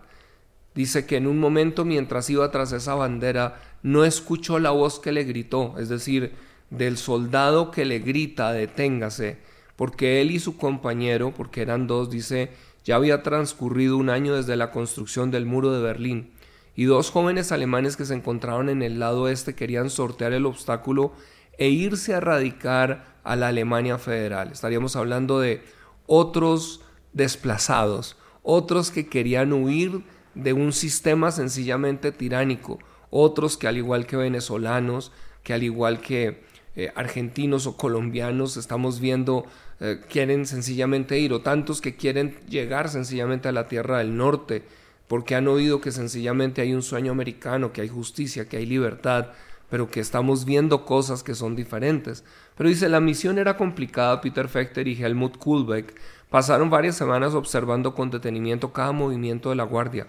dice 0.74 1.06
que 1.06 1.16
en 1.16 1.26
un 1.26 1.38
momento 1.38 1.84
mientras 1.84 2.28
iba 2.30 2.50
tras 2.50 2.72
esa 2.72 2.94
bandera 2.94 3.60
no 3.82 4.04
escuchó 4.04 4.58
la 4.58 4.70
voz 4.70 4.98
que 4.98 5.12
le 5.12 5.24
gritó, 5.24 5.74
es 5.78 5.88
decir, 5.88 6.32
del 6.70 6.96
soldado 6.96 7.70
que 7.70 7.84
le 7.84 8.00
grita 8.00 8.52
deténgase, 8.52 9.38
porque 9.76 10.20
él 10.20 10.30
y 10.30 10.38
su 10.38 10.56
compañero, 10.56 11.32
porque 11.32 11.62
eran 11.62 11.86
dos, 11.86 12.10
dice, 12.10 12.50
ya 12.86 12.94
había 12.94 13.24
transcurrido 13.24 13.96
un 13.96 14.10
año 14.10 14.36
desde 14.36 14.54
la 14.54 14.70
construcción 14.70 15.32
del 15.32 15.44
muro 15.44 15.72
de 15.72 15.82
Berlín, 15.82 16.30
y 16.76 16.84
dos 16.84 17.10
jóvenes 17.10 17.50
alemanes 17.50 17.96
que 17.96 18.04
se 18.04 18.14
encontraban 18.14 18.68
en 18.68 18.80
el 18.80 19.00
lado 19.00 19.28
este 19.28 19.56
querían 19.56 19.90
sortear 19.90 20.32
el 20.32 20.46
obstáculo 20.46 21.12
e 21.58 21.68
irse 21.68 22.14
a 22.14 22.20
radicar 22.20 23.16
a 23.24 23.34
la 23.34 23.48
Alemania 23.48 23.98
federal. 23.98 24.52
Estaríamos 24.52 24.94
hablando 24.94 25.40
de 25.40 25.64
otros 26.06 26.82
desplazados, 27.12 28.16
otros 28.44 28.92
que 28.92 29.08
querían 29.08 29.52
huir 29.52 30.04
de 30.36 30.52
un 30.52 30.72
sistema 30.72 31.32
sencillamente 31.32 32.12
tiránico, 32.12 32.78
otros 33.10 33.56
que 33.56 33.66
al 33.66 33.78
igual 33.78 34.06
que 34.06 34.16
venezolanos, 34.16 35.10
que 35.42 35.54
al 35.54 35.64
igual 35.64 36.00
que 36.00 36.44
eh, 36.76 36.92
argentinos 36.94 37.66
o 37.66 37.76
colombianos 37.76 38.56
estamos 38.56 39.00
viendo 39.00 39.46
eh, 39.80 40.00
quieren 40.08 40.46
sencillamente 40.46 41.18
ir, 41.18 41.32
o 41.32 41.40
tantos 41.40 41.80
que 41.80 41.96
quieren 41.96 42.36
llegar 42.48 42.88
sencillamente 42.88 43.48
a 43.48 43.52
la 43.52 43.68
tierra 43.68 43.98
del 43.98 44.16
norte, 44.16 44.62
porque 45.08 45.34
han 45.34 45.48
oído 45.48 45.80
que 45.80 45.92
sencillamente 45.92 46.62
hay 46.62 46.72
un 46.72 46.82
sueño 46.82 47.12
americano, 47.12 47.72
que 47.72 47.82
hay 47.82 47.88
justicia, 47.88 48.48
que 48.48 48.56
hay 48.56 48.66
libertad, 48.66 49.28
pero 49.68 49.90
que 49.90 50.00
estamos 50.00 50.44
viendo 50.44 50.84
cosas 50.84 51.22
que 51.22 51.34
son 51.34 51.56
diferentes. 51.56 52.24
Pero 52.56 52.68
dice, 52.68 52.88
la 52.88 53.00
misión 53.00 53.38
era 53.38 53.56
complicada, 53.56 54.20
Peter 54.20 54.48
Fechter 54.48 54.88
y 54.88 55.02
Helmut 55.02 55.36
Kulbeck 55.38 55.94
pasaron 56.30 56.70
varias 56.70 56.96
semanas 56.96 57.34
observando 57.34 57.94
con 57.94 58.10
detenimiento 58.10 58.72
cada 58.72 58.92
movimiento 58.92 59.50
de 59.50 59.56
la 59.56 59.64
guardia, 59.64 60.06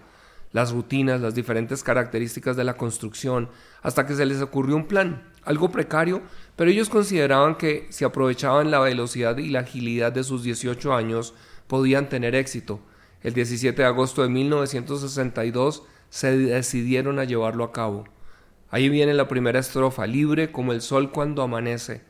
las 0.52 0.72
rutinas, 0.72 1.20
las 1.20 1.34
diferentes 1.34 1.82
características 1.82 2.56
de 2.56 2.64
la 2.64 2.76
construcción, 2.76 3.48
hasta 3.82 4.06
que 4.06 4.14
se 4.14 4.26
les 4.26 4.40
ocurrió 4.40 4.76
un 4.76 4.86
plan, 4.86 5.22
algo 5.44 5.70
precario, 5.70 6.22
pero 6.56 6.70
ellos 6.70 6.88
consideraban 6.88 7.56
que 7.56 7.86
si 7.90 8.04
aprovechaban 8.04 8.70
la 8.70 8.80
velocidad 8.80 9.36
y 9.38 9.50
la 9.50 9.60
agilidad 9.60 10.12
de 10.12 10.24
sus 10.24 10.42
18 10.42 10.94
años, 10.94 11.34
podían 11.66 12.08
tener 12.08 12.34
éxito. 12.34 12.80
El 13.22 13.34
17 13.34 13.82
de 13.82 13.88
agosto 13.88 14.22
de 14.22 14.28
1962 14.28 15.82
se 16.10 16.36
decidieron 16.36 17.18
a 17.18 17.24
llevarlo 17.24 17.64
a 17.64 17.72
cabo. 17.72 18.04
Ahí 18.70 18.88
viene 18.88 19.14
la 19.14 19.28
primera 19.28 19.58
estrofa, 19.58 20.06
libre 20.06 20.52
como 20.52 20.72
el 20.72 20.82
sol 20.82 21.10
cuando 21.10 21.42
amanece. 21.42 22.02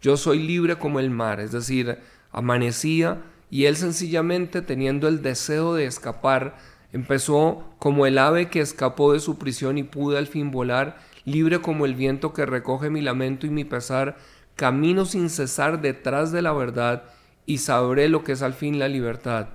Yo 0.00 0.16
soy 0.16 0.38
libre 0.42 0.76
como 0.76 1.00
el 1.00 1.10
mar, 1.10 1.40
es 1.40 1.52
decir, 1.52 1.98
amanecía 2.32 3.22
y 3.50 3.64
él 3.64 3.76
sencillamente 3.76 4.62
teniendo 4.62 5.08
el 5.08 5.22
deseo 5.22 5.74
de 5.74 5.86
escapar 5.86 6.56
Empezó 6.96 7.62
como 7.78 8.06
el 8.06 8.16
ave 8.16 8.48
que 8.48 8.60
escapó 8.60 9.12
de 9.12 9.20
su 9.20 9.36
prisión 9.36 9.76
y 9.76 9.82
pude 9.82 10.16
al 10.16 10.26
fin 10.26 10.50
volar, 10.50 10.96
libre 11.26 11.60
como 11.60 11.84
el 11.84 11.94
viento 11.94 12.32
que 12.32 12.46
recoge 12.46 12.88
mi 12.88 13.02
lamento 13.02 13.46
y 13.46 13.50
mi 13.50 13.64
pesar, 13.64 14.16
camino 14.54 15.04
sin 15.04 15.28
cesar 15.28 15.82
detrás 15.82 16.32
de 16.32 16.40
la 16.40 16.54
verdad 16.54 17.02
y 17.44 17.58
sabré 17.58 18.08
lo 18.08 18.24
que 18.24 18.32
es 18.32 18.40
al 18.40 18.54
fin 18.54 18.78
la 18.78 18.88
libertad. 18.88 19.48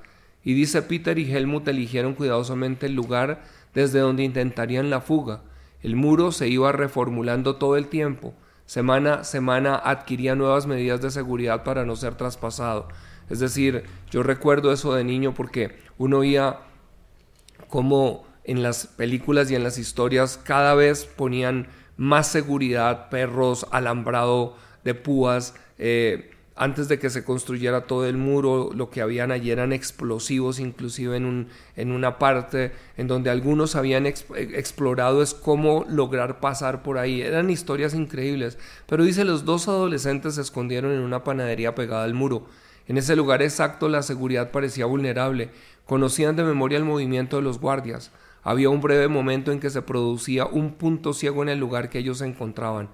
Y 0.43 0.53
dice 0.53 0.83
Peter 0.83 1.17
y 1.17 1.31
Helmut 1.31 1.67
eligieron 1.67 2.13
cuidadosamente 2.13 2.85
el 2.85 2.93
lugar 2.93 3.41
desde 3.73 3.97
donde 3.97 4.21
intentarían 4.21 4.91
la 4.91 5.01
fuga. 5.01 5.41
El 5.81 5.95
muro 5.95 6.31
se 6.31 6.47
iba 6.47 6.71
reformulando 6.71 7.55
todo 7.55 7.75
el 7.75 7.87
tiempo. 7.87 8.35
Semana 8.67 9.15
a 9.15 9.23
semana 9.23 9.81
adquiría 9.83 10.35
nuevas 10.35 10.67
medidas 10.67 11.01
de 11.01 11.09
seguridad 11.09 11.63
para 11.63 11.85
no 11.85 11.95
ser 11.95 12.13
traspasado. 12.13 12.87
Es 13.31 13.39
decir, 13.39 13.85
yo 14.11 14.21
recuerdo 14.21 14.71
eso 14.71 14.93
de 14.93 15.03
niño 15.03 15.33
porque 15.33 15.79
uno 15.97 16.19
oía 16.19 16.59
como 17.71 18.23
en 18.43 18.61
las 18.61 18.85
películas 18.85 19.49
y 19.49 19.55
en 19.55 19.63
las 19.63 19.79
historias 19.79 20.37
cada 20.37 20.75
vez 20.75 21.05
ponían 21.05 21.69
más 21.97 22.27
seguridad, 22.27 23.09
perros, 23.09 23.65
alambrado 23.71 24.55
de 24.83 24.93
púas, 24.93 25.55
eh, 25.79 26.31
antes 26.55 26.87
de 26.89 26.99
que 26.99 27.09
se 27.09 27.23
construyera 27.23 27.87
todo 27.87 28.05
el 28.05 28.17
muro, 28.17 28.69
lo 28.75 28.89
que 28.89 29.01
habían 29.01 29.31
allí 29.31 29.49
eran 29.49 29.73
explosivos, 29.73 30.59
inclusive 30.59 31.17
en, 31.17 31.25
un, 31.25 31.47
en 31.75 31.91
una 31.91 32.19
parte 32.19 32.71
en 32.97 33.07
donde 33.07 33.29
algunos 33.29 33.75
habían 33.75 34.05
explorado 34.05 35.23
es 35.23 35.33
cómo 35.33 35.85
lograr 35.89 36.39
pasar 36.39 36.83
por 36.83 36.97
ahí. 36.97 37.21
Eran 37.21 37.49
historias 37.49 37.95
increíbles. 37.95 38.59
Pero 38.85 39.03
dice, 39.03 39.23
los 39.23 39.45
dos 39.45 39.67
adolescentes 39.69 40.35
se 40.35 40.41
escondieron 40.41 40.91
en 40.91 40.99
una 40.99 41.23
panadería 41.23 41.73
pegada 41.73 42.03
al 42.03 42.13
muro. 42.13 42.45
En 42.87 42.97
ese 42.97 43.15
lugar 43.15 43.41
exacto 43.41 43.87
la 43.87 44.03
seguridad 44.03 44.51
parecía 44.51 44.85
vulnerable. 44.85 45.51
Conocían 45.85 46.35
de 46.35 46.43
memoria 46.43 46.77
el 46.77 46.85
movimiento 46.85 47.37
de 47.37 47.43
los 47.43 47.59
guardias. 47.59 48.11
Había 48.43 48.69
un 48.69 48.81
breve 48.81 49.07
momento 49.07 49.51
en 49.51 49.59
que 49.59 49.69
se 49.69 49.81
producía 49.81 50.45
un 50.45 50.73
punto 50.73 51.13
ciego 51.13 51.43
en 51.43 51.49
el 51.49 51.59
lugar 51.59 51.89
que 51.89 51.99
ellos 51.99 52.19
se 52.19 52.25
encontraban. 52.25 52.89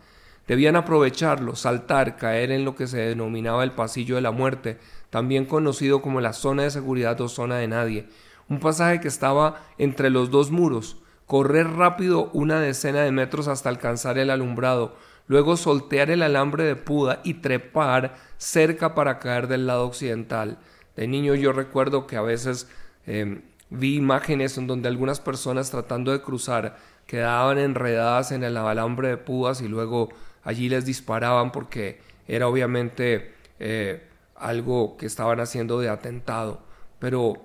Debían 0.47 0.77
aprovecharlo, 0.77 1.55
saltar, 1.55 2.15
caer 2.15 2.51
en 2.51 2.63
lo 2.63 2.75
que 2.75 2.87
se 2.87 2.97
denominaba 2.99 3.63
el 3.63 3.73
pasillo 3.73 4.15
de 4.15 4.21
la 4.21 4.31
muerte, 4.31 4.79
también 5.09 5.45
conocido 5.45 6.01
como 6.01 6.21
la 6.21 6.33
zona 6.33 6.63
de 6.63 6.71
seguridad 6.71 7.19
o 7.19 7.27
zona 7.27 7.57
de 7.57 7.67
nadie, 7.67 8.07
un 8.49 8.59
pasaje 8.59 9.01
que 9.01 9.09
estaba 9.09 9.61
entre 9.77 10.09
los 10.09 10.31
dos 10.31 10.51
muros, 10.51 10.97
correr 11.25 11.67
rápido 11.67 12.29
una 12.31 12.61
decena 12.61 13.01
de 13.01 13.11
metros 13.11 13.49
hasta 13.49 13.67
alcanzar 13.67 14.17
el 14.17 14.29
alumbrado, 14.29 14.95
luego 15.27 15.57
soltear 15.57 16.09
el 16.09 16.23
alambre 16.23 16.63
de 16.63 16.77
puda 16.77 17.19
y 17.25 17.35
trepar 17.35 18.15
cerca 18.37 18.95
para 18.95 19.19
caer 19.19 19.47
del 19.47 19.67
lado 19.67 19.85
occidental. 19.85 20.59
De 20.97 21.07
niño 21.07 21.35
yo 21.35 21.53
recuerdo 21.53 22.07
que 22.07 22.17
a 22.17 22.21
veces 22.21 22.67
em, 23.05 23.43
vi 23.69 23.95
imágenes 23.95 24.57
en 24.57 24.65
donde 24.67 24.89
algunas 24.89 25.19
personas 25.19 25.69
tratando 25.69 26.11
de 26.11 26.21
cruzar 26.21 26.77
quedaban 27.05 27.59
enredadas 27.59 28.31
en 28.31 28.43
el 28.43 28.57
alambre 28.57 29.09
de 29.09 29.17
púas 29.17 29.61
y 29.61 29.67
luego 29.67 30.09
allí 30.43 30.69
les 30.69 30.85
disparaban 30.85 31.51
porque 31.51 32.01
era 32.27 32.47
obviamente 32.47 33.35
eh, 33.59 34.07
algo 34.35 34.97
que 34.97 35.05
estaban 35.05 35.39
haciendo 35.39 35.79
de 35.79 35.89
atentado. 35.89 36.63
Pero 36.99 37.35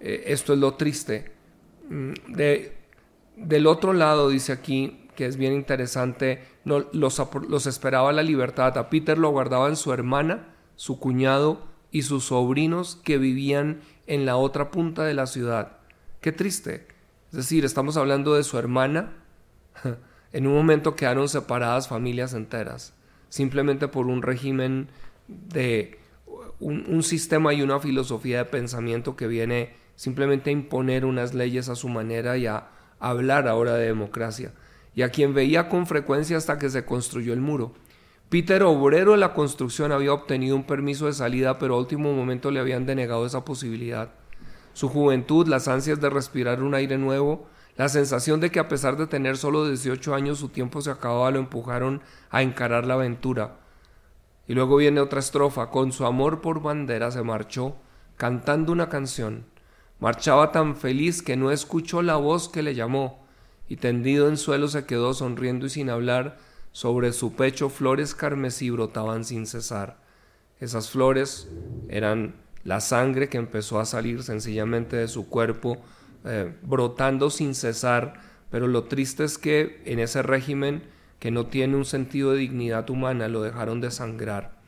eh, 0.00 0.24
esto 0.26 0.52
es 0.52 0.58
lo 0.58 0.74
triste. 0.74 1.32
Mm, 1.88 2.12
de, 2.34 2.76
del 3.36 3.68
otro 3.68 3.92
lado, 3.92 4.30
dice 4.30 4.52
aquí, 4.52 5.08
que 5.14 5.26
es 5.26 5.36
bien 5.36 5.52
interesante, 5.52 6.44
no, 6.64 6.84
los, 6.92 7.22
los 7.48 7.66
esperaba 7.66 8.12
la 8.12 8.24
libertad. 8.24 8.76
A 8.76 8.90
Peter 8.90 9.16
lo 9.16 9.30
guardaban 9.30 9.76
su 9.76 9.92
hermana, 9.92 10.54
su 10.74 10.98
cuñado 10.98 11.75
y 11.90 12.02
sus 12.02 12.24
sobrinos 12.24 13.00
que 13.02 13.18
vivían 13.18 13.80
en 14.06 14.26
la 14.26 14.36
otra 14.36 14.70
punta 14.70 15.04
de 15.04 15.14
la 15.14 15.26
ciudad. 15.26 15.78
Qué 16.20 16.32
triste. 16.32 16.86
Es 17.30 17.36
decir, 17.36 17.64
estamos 17.64 17.96
hablando 17.96 18.34
de 18.34 18.44
su 18.44 18.58
hermana, 18.58 19.12
En 20.32 20.46
un 20.46 20.54
momento 20.54 20.96
quedaron 20.96 21.28
separadas 21.28 21.88
familias 21.88 22.34
enteras, 22.34 22.92
simplemente 23.28 23.88
por 23.88 24.06
un 24.06 24.20
régimen 24.20 24.88
de 25.28 25.98
un, 26.60 27.02
sistema 27.02 27.54
y 27.54 27.62
una 27.62 27.80
filosofía 27.80 28.38
de 28.38 28.44
pensamiento 28.44 29.16
que 29.16 29.28
viene 29.28 29.74
simplemente 29.94 30.50
a 30.50 30.52
imponer 30.52 31.04
unas 31.04 31.32
leyes 31.32 31.70
a 31.70 31.74
su 31.74 31.88
manera 31.88 32.36
y 32.36 32.46
a 32.46 32.68
hablar 32.98 33.48
ahora 33.48 33.76
de 33.76 33.86
democracia, 33.86 34.52
y 34.94 35.00
a 35.02 35.10
quien 35.10 35.32
veía 35.32 35.68
con 35.68 35.86
frecuencia 35.86 36.36
hasta 36.36 36.58
que 36.58 36.68
se 36.68 36.84
construyó 36.84 37.32
el 37.32 37.40
muro. 37.40 37.72
Peter, 38.28 38.64
obrero 38.64 39.12
de 39.12 39.18
la 39.18 39.34
construcción, 39.34 39.92
había 39.92 40.12
obtenido 40.12 40.56
un 40.56 40.64
permiso 40.64 41.06
de 41.06 41.12
salida, 41.12 41.58
pero 41.60 41.74
a 41.74 41.78
último 41.78 42.12
momento 42.12 42.50
le 42.50 42.58
habían 42.58 42.84
denegado 42.84 43.24
esa 43.24 43.44
posibilidad. 43.44 44.10
Su 44.72 44.88
juventud, 44.88 45.46
las 45.46 45.68
ansias 45.68 46.00
de 46.00 46.10
respirar 46.10 46.60
un 46.60 46.74
aire 46.74 46.98
nuevo, 46.98 47.46
la 47.76 47.88
sensación 47.88 48.40
de 48.40 48.50
que 48.50 48.58
a 48.58 48.66
pesar 48.66 48.96
de 48.96 49.06
tener 49.06 49.36
solo 49.36 49.68
18 49.68 50.12
años 50.12 50.38
su 50.38 50.48
tiempo 50.48 50.80
se 50.80 50.90
acababa 50.90 51.30
lo 51.30 51.38
empujaron 51.38 52.02
a 52.30 52.42
encarar 52.42 52.84
la 52.84 52.94
aventura. 52.94 53.58
Y 54.48 54.54
luego 54.54 54.76
viene 54.76 55.00
otra 55.00 55.20
estrofa, 55.20 55.70
con 55.70 55.92
su 55.92 56.04
amor 56.04 56.40
por 56.40 56.60
bandera 56.60 57.12
se 57.12 57.22
marchó, 57.22 57.76
cantando 58.16 58.72
una 58.72 58.88
canción. 58.88 59.44
Marchaba 60.00 60.50
tan 60.50 60.74
feliz 60.74 61.22
que 61.22 61.36
no 61.36 61.52
escuchó 61.52 62.02
la 62.02 62.16
voz 62.16 62.48
que 62.48 62.64
le 62.64 62.74
llamó, 62.74 63.24
y 63.68 63.76
tendido 63.76 64.28
en 64.28 64.36
suelo 64.36 64.66
se 64.66 64.84
quedó 64.84 65.14
sonriendo 65.14 65.66
y 65.66 65.70
sin 65.70 65.90
hablar, 65.90 66.38
sobre 66.76 67.14
su 67.14 67.32
pecho 67.32 67.70
flores 67.70 68.14
carmesí 68.14 68.68
brotaban 68.68 69.24
sin 69.24 69.46
cesar. 69.46 69.96
Esas 70.60 70.90
flores 70.90 71.48
eran 71.88 72.34
la 72.64 72.82
sangre 72.82 73.30
que 73.30 73.38
empezó 73.38 73.80
a 73.80 73.86
salir 73.86 74.22
sencillamente 74.22 74.94
de 74.94 75.08
su 75.08 75.26
cuerpo, 75.30 75.78
eh, 76.26 76.54
brotando 76.60 77.30
sin 77.30 77.54
cesar, 77.54 78.20
pero 78.50 78.66
lo 78.66 78.84
triste 78.84 79.24
es 79.24 79.38
que 79.38 79.80
en 79.86 80.00
ese 80.00 80.20
régimen 80.20 80.82
que 81.18 81.30
no 81.30 81.46
tiene 81.46 81.76
un 81.76 81.86
sentido 81.86 82.32
de 82.32 82.40
dignidad 82.40 82.90
humana 82.90 83.26
lo 83.28 83.40
dejaron 83.40 83.80
de 83.80 83.90
sangrar. 83.90 84.58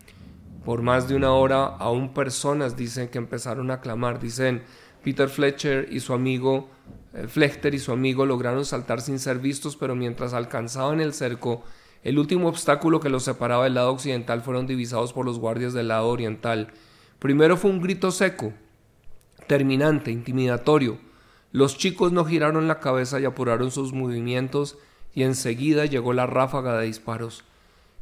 Por 0.64 0.80
más 0.80 1.10
de 1.10 1.14
una 1.14 1.32
hora 1.32 1.66
aún 1.66 2.14
personas 2.14 2.74
dicen 2.74 3.08
que 3.08 3.18
empezaron 3.18 3.70
a 3.70 3.82
clamar, 3.82 4.18
dicen 4.18 4.62
Peter 5.04 5.28
Fletcher 5.28 5.88
y 5.92 6.00
su 6.00 6.14
amigo 6.14 6.70
eh, 7.12 7.26
Flechter 7.28 7.74
y 7.74 7.78
su 7.78 7.92
amigo 7.92 8.24
lograron 8.24 8.64
saltar 8.64 9.02
sin 9.02 9.18
ser 9.18 9.40
vistos, 9.40 9.76
pero 9.76 9.94
mientras 9.94 10.32
alcanzaban 10.32 11.02
el 11.02 11.12
cerco, 11.12 11.64
el 12.02 12.18
último 12.18 12.48
obstáculo 12.48 13.00
que 13.00 13.08
los 13.08 13.24
separaba 13.24 13.64
del 13.64 13.74
lado 13.74 13.92
occidental 13.92 14.42
fueron 14.42 14.66
divisados 14.66 15.12
por 15.12 15.26
los 15.26 15.38
guardias 15.38 15.72
del 15.72 15.88
lado 15.88 16.08
oriental. 16.08 16.68
Primero 17.18 17.56
fue 17.56 17.70
un 17.70 17.80
grito 17.80 18.10
seco, 18.10 18.52
terminante, 19.46 20.10
intimidatorio, 20.10 20.98
los 21.50 21.78
chicos 21.78 22.12
no 22.12 22.26
giraron 22.26 22.68
la 22.68 22.78
cabeza 22.78 23.20
y 23.20 23.24
apuraron 23.24 23.70
sus 23.70 23.94
movimientos 23.94 24.76
y 25.14 25.22
enseguida 25.22 25.86
llegó 25.86 26.12
la 26.12 26.26
ráfaga 26.26 26.78
de 26.78 26.86
disparos. 26.86 27.44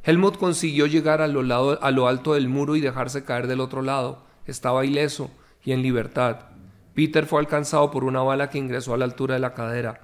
Helmut 0.02 0.36
consiguió 0.36 0.86
llegar 0.86 1.22
a 1.22 1.28
lo, 1.28 1.40
a 1.80 1.90
lo 1.92 2.08
alto 2.08 2.34
del 2.34 2.48
muro 2.48 2.74
y 2.74 2.80
dejarse 2.80 3.24
caer 3.24 3.46
del 3.46 3.60
otro 3.60 3.82
lado. 3.82 4.24
Estaba 4.46 4.84
ileso 4.84 5.30
y 5.64 5.72
en 5.72 5.82
libertad. 5.82 6.40
Peter 6.94 7.26
fue 7.26 7.38
alcanzado 7.38 7.90
por 7.92 8.02
una 8.02 8.22
bala 8.22 8.50
que 8.50 8.58
ingresó 8.58 8.94
a 8.94 8.96
la 8.96 9.04
altura 9.04 9.34
de 9.34 9.40
la 9.40 9.54
cadera. 9.54 10.00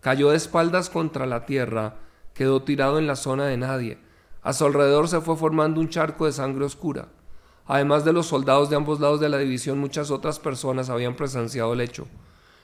Cayó 0.00 0.30
de 0.30 0.36
espaldas 0.36 0.88
contra 0.88 1.26
la 1.26 1.46
tierra, 1.46 1.96
quedó 2.34 2.62
tirado 2.62 2.98
en 2.98 3.06
la 3.06 3.16
zona 3.16 3.46
de 3.46 3.56
nadie. 3.56 3.98
A 4.42 4.52
su 4.52 4.66
alrededor 4.66 5.08
se 5.08 5.20
fue 5.20 5.36
formando 5.36 5.80
un 5.80 5.88
charco 5.88 6.26
de 6.26 6.32
sangre 6.32 6.64
oscura. 6.64 7.08
Además 7.66 8.04
de 8.04 8.12
los 8.12 8.26
soldados 8.26 8.68
de 8.68 8.76
ambos 8.76 9.00
lados 9.00 9.20
de 9.20 9.30
la 9.30 9.38
división, 9.38 9.78
muchas 9.78 10.10
otras 10.10 10.38
personas 10.38 10.90
habían 10.90 11.16
presenciado 11.16 11.72
el 11.72 11.80
hecho. 11.80 12.06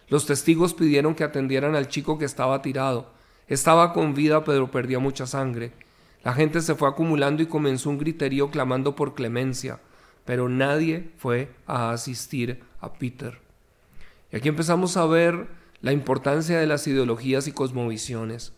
Los 0.09 0.27
testigos 0.27 0.75
pidieron 0.75 1.15
que 1.15 1.25
atendieran 1.25 1.75
al 1.75 1.89
chico 1.89 2.19
que 2.19 2.25
estaba 2.27 2.61
tirado. 2.61 3.07
Estaba 3.47 3.93
con 3.93 4.12
vida 4.15 4.45
pero 4.45 4.71
perdía 4.71 4.99
mucha 4.99 5.27
sangre. 5.27 5.73
La 6.23 6.35
gente 6.35 6.61
se 6.61 6.75
fue 6.75 6.89
acumulando 6.89 7.43
y 7.43 7.47
comenzó 7.47 7.89
un 7.89 7.99
griterío 7.99 8.50
clamando 8.50 8.95
por 8.95 9.15
clemencia, 9.15 9.81
pero 10.27 10.49
nadie 10.49 11.11
fue 11.17 11.50
a 11.67 11.93
asistir 11.93 12.62
a 12.81 12.93
Peter. 12.93 13.41
Y 14.31 14.37
aquí 14.37 14.49
empezamos 14.49 14.97
a 14.99 15.07
ver 15.07 15.49
la 15.81 15.93
importancia 15.93 16.59
de 16.59 16.67
las 16.67 16.87
ideologías 16.87 17.49
y 17.49 17.53
cosmovisiones. 17.53 18.53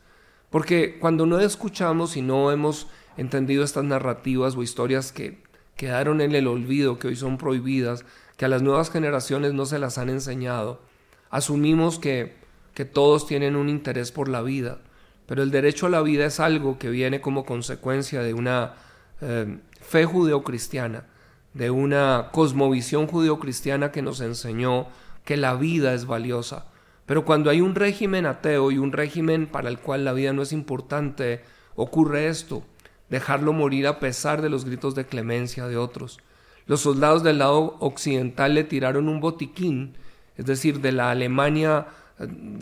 Porque 0.52 0.98
cuando 1.00 1.24
no 1.24 1.40
escuchamos 1.40 2.16
y 2.16 2.20
no 2.20 2.52
hemos 2.52 2.86
entendido 3.16 3.64
estas 3.64 3.84
narrativas 3.84 4.54
o 4.54 4.62
historias 4.62 5.10
que 5.10 5.42
quedaron 5.76 6.20
en 6.20 6.34
el 6.34 6.46
olvido, 6.46 6.98
que 6.98 7.08
hoy 7.08 7.16
son 7.16 7.38
prohibidas, 7.38 8.04
que 8.36 8.44
a 8.44 8.48
las 8.48 8.60
nuevas 8.60 8.90
generaciones 8.90 9.54
no 9.54 9.64
se 9.64 9.78
las 9.78 9.96
han 9.96 10.10
enseñado, 10.10 10.82
asumimos 11.30 11.98
que, 11.98 12.36
que 12.74 12.84
todos 12.84 13.26
tienen 13.26 13.56
un 13.56 13.70
interés 13.70 14.12
por 14.12 14.28
la 14.28 14.42
vida, 14.42 14.78
pero 15.26 15.42
el 15.42 15.50
derecho 15.50 15.86
a 15.86 15.90
la 15.90 16.02
vida 16.02 16.26
es 16.26 16.38
algo 16.38 16.78
que 16.78 16.90
viene 16.90 17.22
como 17.22 17.46
consecuencia 17.46 18.22
de 18.22 18.34
una 18.34 18.74
eh, 19.22 19.58
fe 19.80 20.04
judeocristiana, 20.04 21.06
de 21.54 21.70
una 21.70 22.28
cosmovisión 22.30 23.06
judeocristiana 23.06 23.90
que 23.90 24.02
nos 24.02 24.20
enseñó 24.20 24.88
que 25.24 25.38
la 25.38 25.54
vida 25.54 25.94
es 25.94 26.04
valiosa. 26.04 26.66
Pero 27.06 27.24
cuando 27.24 27.50
hay 27.50 27.60
un 27.60 27.74
régimen 27.74 28.26
ateo 28.26 28.70
y 28.70 28.78
un 28.78 28.92
régimen 28.92 29.46
para 29.46 29.68
el 29.68 29.78
cual 29.78 30.04
la 30.04 30.12
vida 30.12 30.32
no 30.32 30.42
es 30.42 30.52
importante, 30.52 31.42
ocurre 31.74 32.28
esto, 32.28 32.62
dejarlo 33.10 33.52
morir 33.52 33.86
a 33.86 33.98
pesar 33.98 34.42
de 34.42 34.48
los 34.48 34.64
gritos 34.64 34.94
de 34.94 35.06
clemencia 35.06 35.66
de 35.66 35.76
otros. 35.76 36.18
Los 36.66 36.80
soldados 36.80 37.22
del 37.22 37.38
lado 37.38 37.76
occidental 37.80 38.54
le 38.54 38.64
tiraron 38.64 39.08
un 39.08 39.20
botiquín 39.20 39.96
es 40.36 40.46
decir, 40.46 40.80
de 40.80 40.92
la 40.92 41.10
Alemania 41.10 41.86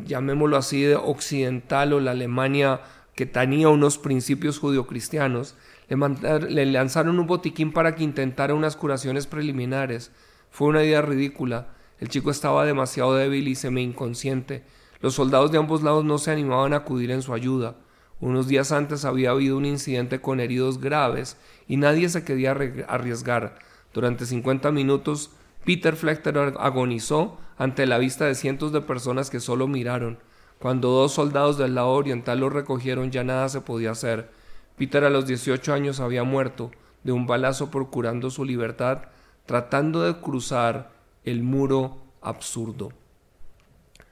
llamémoslo 0.06 0.56
así, 0.56 0.82
de 0.82 0.96
occidental 0.96 1.92
o 1.92 2.00
la 2.00 2.12
Alemania 2.12 2.80
que 3.14 3.26
tenía 3.26 3.68
unos 3.68 3.98
principios 3.98 4.58
judio-cristianos, 4.58 5.56
le, 5.88 6.66
lanzaron 6.66 7.18
un 7.18 7.26
botiquín 7.26 7.72
para 7.72 7.94
que 7.94 8.04
intentara 8.04 8.54
unas 8.54 8.76
curaciones 8.76 9.26
preliminares. 9.26 10.12
Fue 10.50 10.68
una 10.68 10.82
idea 10.82 11.02
ridícula. 11.02 11.68
El 12.00 12.08
chico 12.08 12.30
estaba 12.30 12.64
demasiado 12.64 13.14
débil 13.14 13.46
y 13.46 13.54
semi 13.54 13.82
inconsciente. 13.82 14.64
Los 15.00 15.14
soldados 15.14 15.52
de 15.52 15.58
ambos 15.58 15.82
lados 15.82 16.04
no 16.04 16.16
se 16.18 16.30
animaban 16.30 16.72
a 16.72 16.78
acudir 16.78 17.10
en 17.10 17.20
su 17.20 17.34
ayuda. 17.34 17.76
Unos 18.20 18.48
días 18.48 18.72
antes 18.72 19.04
había 19.04 19.30
habido 19.30 19.56
un 19.56 19.66
incidente 19.66 20.20
con 20.20 20.40
heridos 20.40 20.80
graves 20.80 21.36
y 21.68 21.76
nadie 21.76 22.08
se 22.08 22.24
quería 22.24 22.52
arriesgar. 22.88 23.58
Durante 23.92 24.24
50 24.24 24.72
minutos, 24.72 25.30
Peter 25.64 25.94
Flechter 25.94 26.38
agonizó 26.58 27.38
ante 27.58 27.86
la 27.86 27.98
vista 27.98 28.24
de 28.24 28.34
cientos 28.34 28.72
de 28.72 28.80
personas 28.80 29.28
que 29.28 29.40
solo 29.40 29.68
miraron. 29.68 30.18
Cuando 30.58 30.90
dos 30.90 31.12
soldados 31.12 31.58
del 31.58 31.74
lado 31.74 31.90
oriental 31.90 32.40
lo 32.40 32.48
recogieron 32.48 33.10
ya 33.10 33.24
nada 33.24 33.48
se 33.50 33.60
podía 33.60 33.90
hacer. 33.90 34.30
Peter 34.76 35.04
a 35.04 35.10
los 35.10 35.26
18 35.26 35.74
años 35.74 36.00
había 36.00 36.24
muerto 36.24 36.70
de 37.04 37.12
un 37.12 37.26
balazo 37.26 37.70
procurando 37.70 38.30
su 38.30 38.44
libertad, 38.46 39.04
tratando 39.44 40.02
de 40.02 40.18
cruzar 40.20 40.99
el 41.24 41.42
muro 41.42 41.98
absurdo. 42.20 42.92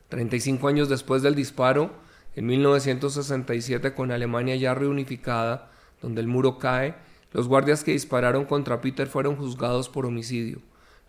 35 0.09 0.69
años 0.69 0.89
después 0.89 1.23
del 1.23 1.35
disparo, 1.35 1.91
en 2.35 2.47
1967, 2.47 3.95
con 3.95 4.11
Alemania 4.11 4.57
ya 4.57 4.75
reunificada, 4.75 5.71
donde 6.01 6.21
el 6.21 6.29
muro 6.29 6.59
cae, 6.59 6.95
los 7.33 7.49
guardias 7.49 7.85
que 7.85 7.93
dispararon 7.93 8.45
contra 8.45 8.81
Peter 8.81 9.07
fueron 9.07 9.37
juzgados 9.37 9.89
por 9.89 10.07
homicidio. 10.07 10.61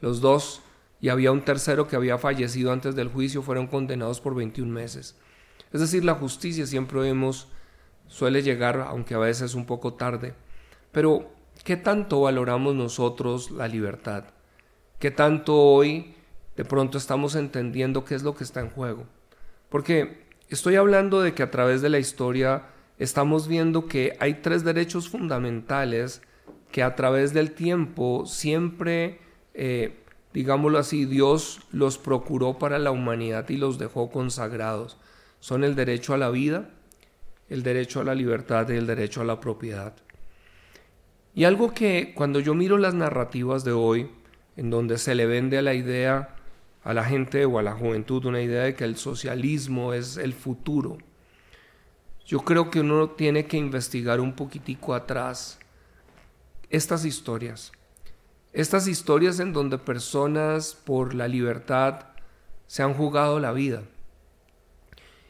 Los 0.02 0.22
dos, 0.22 0.62
y 1.00 1.10
había 1.10 1.32
un 1.32 1.46
tercero 1.46 1.88
que 1.88 1.96
había 1.96 2.18
fallecido 2.18 2.72
antes 2.74 2.96
del 2.96 3.10
juicio, 3.10 3.42
fueron 3.42 3.68
condenados 3.68 4.20
por 4.20 4.36
21 4.36 4.72
meses. 4.72 5.16
Es 5.72 5.82
decir, 5.82 6.04
la 6.04 6.16
justicia 6.16 6.66
siempre 6.66 7.00
vemos 7.00 7.48
suele 8.08 8.42
llegar, 8.42 8.86
aunque 8.88 9.14
a 9.14 9.20
veces 9.20 9.56
un 9.56 9.66
poco 9.66 9.94
tarde. 9.94 10.34
Pero, 10.92 11.32
¿qué 11.64 11.78
tanto 11.78 12.22
valoramos 12.22 12.76
nosotros 12.76 13.52
la 13.52 13.68
libertad? 13.68 14.26
¿Qué 15.00 15.12
tanto 15.12 15.58
hoy 15.58 16.14
de 16.56 16.66
pronto 16.66 16.98
estamos 16.98 17.36
entendiendo 17.36 18.06
qué 18.06 18.16
es 18.16 18.24
lo 18.24 18.36
que 18.36 18.44
está 18.44 18.60
en 18.60 18.70
juego? 18.70 19.06
Porque 19.70 20.30
Estoy 20.50 20.78
hablando 20.78 21.22
de 21.22 21.36
que 21.36 21.44
a 21.44 21.52
través 21.52 21.84
de 21.84 21.90
la 21.90 22.00
historia 22.00 22.64
estamos 22.98 23.48
viendo 23.48 23.86
que 23.86 24.18
hay 24.20 24.42
tres 24.42 24.64
derechos 24.64 25.08
fundamentales 25.08 26.24
que 26.72 26.82
a 26.82 26.96
través 26.96 27.34
del 27.34 27.52
tiempo 27.52 28.26
siempre, 28.26 29.20
eh, 29.54 30.00
digámoslo 30.34 30.80
así, 30.80 31.06
Dios 31.06 31.62
los 31.72 32.00
procuró 32.00 32.58
para 32.58 32.80
la 32.80 32.90
humanidad 32.90 33.48
y 33.50 33.58
los 33.58 33.78
dejó 33.78 34.10
consagrados. 34.10 34.98
Son 35.40 35.64
el 35.64 35.76
derecho 35.76 36.16
a 36.16 36.18
la 36.18 36.32
vida, 36.32 36.72
el 37.48 37.62
derecho 37.62 38.02
a 38.02 38.04
la 38.04 38.16
libertad 38.16 38.68
y 38.70 38.76
el 38.76 38.88
derecho 38.88 39.22
a 39.22 39.26
la 39.26 39.40
propiedad. 39.40 39.94
Y 41.36 41.44
algo 41.44 41.76
que 41.76 42.14
cuando 42.16 42.40
yo 42.40 42.56
miro 42.56 42.80
las 42.80 42.96
narrativas 42.96 43.64
de 43.64 43.72
hoy, 43.72 44.10
en 44.60 44.70
donde 44.70 44.98
se 44.98 45.16
le 45.16 45.26
vende 45.26 45.58
a 45.58 45.62
la 45.62 45.74
idea 45.74 46.36
a 46.84 46.94
la 46.94 47.06
gente 47.06 47.46
o 47.46 47.60
a 47.60 47.64
la 47.64 47.72
juventud 47.72 48.26
una 48.26 48.42
idea 48.42 48.64
de 48.64 48.76
que 48.76 48.84
el 48.84 48.98
socialismo 48.98 49.94
es 49.94 50.18
el 50.18 50.34
futuro. 50.34 50.98
Yo 52.26 52.40
creo 52.40 52.70
que 52.70 52.82
uno 52.82 53.12
tiene 53.12 53.46
que 53.46 53.56
investigar 53.56 54.20
un 54.20 54.34
poquitico 54.34 54.94
atrás 54.94 55.60
estas 56.70 57.06
historias. 57.06 57.72
Estas 58.52 58.88
historias 58.88 59.40
en 59.40 59.54
donde 59.54 59.78
personas 59.78 60.76
por 60.76 61.14
la 61.14 61.30
libertad 61.30 62.08
se 62.68 62.84
han 62.84 62.94
jugado 62.94 63.40
la 63.40 63.54
vida. 63.54 63.84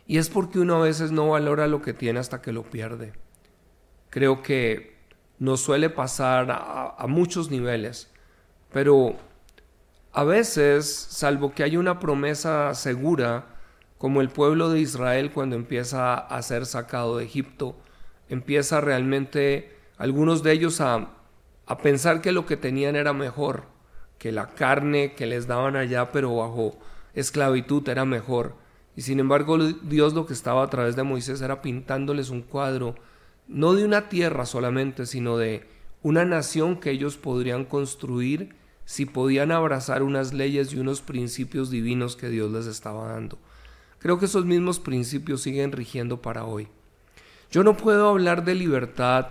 Y 0.07 0.17
es 0.17 0.29
porque 0.29 0.57
uno 0.57 0.77
a 0.77 0.85
veces 0.85 1.11
no 1.11 1.29
valora 1.29 1.67
lo 1.67 1.83
que 1.83 1.93
tiene 1.93 2.19
hasta 2.19 2.41
que 2.41 2.51
lo 2.51 2.63
pierde. 2.63 3.13
Creo 4.09 4.41
que 4.41 4.97
nos 5.37 5.61
suele 5.61 5.91
pasar 5.91 6.49
a, 6.49 6.95
a 6.97 7.05
muchos 7.05 7.51
niveles, 7.51 8.09
pero 8.71 9.15
a 10.11 10.23
veces, 10.23 10.87
salvo 10.87 11.53
que 11.53 11.63
haya 11.63 11.79
una 11.79 11.99
promesa 11.99 12.73
segura, 12.73 13.45
como 13.97 14.21
el 14.21 14.29
pueblo 14.29 14.69
de 14.69 14.79
Israel 14.79 15.31
cuando 15.31 15.55
empieza 15.55 16.15
a 16.15 16.41
ser 16.41 16.65
sacado 16.65 17.17
de 17.17 17.25
Egipto, 17.25 17.75
empieza 18.29 18.81
realmente 18.81 19.75
algunos 19.97 20.41
de 20.41 20.53
ellos 20.53 20.81
a, 20.81 21.09
a 21.65 21.77
pensar 21.77 22.21
que 22.21 22.31
lo 22.31 22.45
que 22.45 22.57
tenían 22.57 22.95
era 22.95 23.13
mejor, 23.13 23.63
que 24.17 24.31
la 24.31 24.47
carne 24.47 25.13
que 25.13 25.25
les 25.25 25.47
daban 25.47 25.75
allá, 25.75 26.11
pero 26.11 26.35
bajo 26.35 26.77
esclavitud 27.13 27.87
era 27.87 28.05
mejor. 28.05 28.55
Y 28.95 29.01
sin 29.01 29.19
embargo 29.19 29.57
Dios 29.57 30.13
lo 30.13 30.25
que 30.25 30.33
estaba 30.33 30.63
a 30.63 30.69
través 30.69 30.95
de 30.95 31.03
Moisés 31.03 31.41
era 31.41 31.61
pintándoles 31.61 32.29
un 32.29 32.41
cuadro, 32.41 32.95
no 33.47 33.73
de 33.73 33.85
una 33.85 34.09
tierra 34.09 34.45
solamente, 34.45 35.05
sino 35.05 35.37
de 35.37 35.67
una 36.01 36.25
nación 36.25 36.79
que 36.79 36.91
ellos 36.91 37.17
podrían 37.17 37.65
construir 37.65 38.55
si 38.89 39.05
podían 39.05 39.51
abrazar 39.51 40.01
unas 40.01 40.33
leyes 40.33 40.73
y 40.73 40.79
unos 40.79 41.01
principios 41.01 41.69
divinos 41.69 42.15
que 42.15 42.27
Dios 42.27 42.51
les 42.51 42.65
estaba 42.65 43.09
dando. 43.09 43.37
Creo 43.99 44.17
que 44.17 44.25
esos 44.25 44.45
mismos 44.45 44.79
principios 44.79 45.43
siguen 45.43 45.73
rigiendo 45.73 46.23
para 46.23 46.45
hoy. 46.45 46.69
Yo 47.51 47.63
no 47.63 47.77
puedo 47.77 48.09
hablar 48.09 48.45
de 48.45 48.55
libertad 48.55 49.27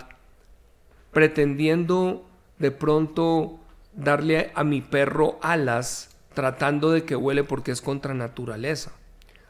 pretendiendo 1.11 2.25
de 2.61 2.71
pronto 2.71 3.59
darle 3.95 4.53
a 4.55 4.63
mi 4.63 4.81
perro 4.81 5.41
alas 5.43 6.17
tratando 6.35 6.93
de 6.93 7.03
que 7.03 7.17
huele 7.17 7.43
porque 7.43 7.73
es 7.73 7.83
contra 7.83 8.15
naturaleza. 8.15 8.93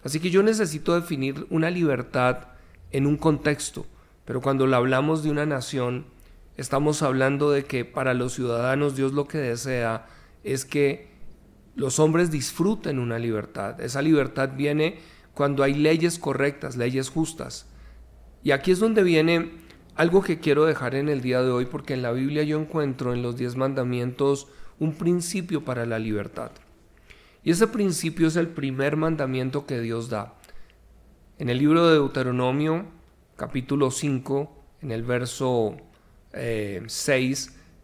Así 0.04 0.20
que 0.20 0.30
yo 0.30 0.42
necesito 0.42 0.94
definir 0.94 1.46
una 1.50 1.68
libertad 1.68 2.48
en 2.92 3.06
un 3.06 3.18
contexto, 3.18 3.84
pero 4.24 4.40
cuando 4.40 4.66
le 4.66 4.74
hablamos 4.74 5.22
de 5.22 5.30
una 5.30 5.44
nación, 5.44 6.06
estamos 6.58 7.02
hablando 7.02 7.50
de 7.50 7.64
que 7.64 7.86
para 7.86 8.12
los 8.12 8.34
ciudadanos 8.34 8.96
Dios 8.96 9.12
lo 9.12 9.26
que 9.26 9.38
desea 9.38 10.06
es 10.44 10.64
que 10.64 11.08
los 11.76 12.00
hombres 12.00 12.30
disfruten 12.30 12.98
una 12.98 13.18
libertad. 13.18 13.80
Esa 13.80 14.02
libertad 14.02 14.50
viene 14.56 14.98
cuando 15.34 15.62
hay 15.62 15.74
leyes 15.74 16.18
correctas, 16.18 16.76
leyes 16.76 17.08
justas. 17.08 17.66
Y 18.42 18.50
aquí 18.50 18.72
es 18.72 18.80
donde 18.80 19.04
viene 19.04 19.52
algo 19.94 20.20
que 20.20 20.40
quiero 20.40 20.64
dejar 20.64 20.96
en 20.96 21.08
el 21.08 21.20
día 21.20 21.42
de 21.42 21.50
hoy, 21.50 21.66
porque 21.66 21.94
en 21.94 22.02
la 22.02 22.10
Biblia 22.10 22.42
yo 22.42 22.60
encuentro 22.60 23.12
en 23.12 23.22
los 23.22 23.36
diez 23.36 23.54
mandamientos 23.54 24.48
un 24.80 24.94
principio 24.94 25.64
para 25.64 25.86
la 25.86 26.00
libertad. 26.00 26.50
Y 27.44 27.52
ese 27.52 27.68
principio 27.68 28.26
es 28.26 28.34
el 28.34 28.48
primer 28.48 28.96
mandamiento 28.96 29.64
que 29.64 29.80
Dios 29.80 30.08
da. 30.08 30.34
En 31.38 31.48
el 31.48 31.58
libro 31.58 31.86
de 31.86 31.94
Deuteronomio, 31.94 32.86
capítulo 33.36 33.92
5, 33.92 34.64
en 34.82 34.90
el 34.90 35.04
verso 35.04 35.76
6, 36.32 36.34
eh, 36.34 36.86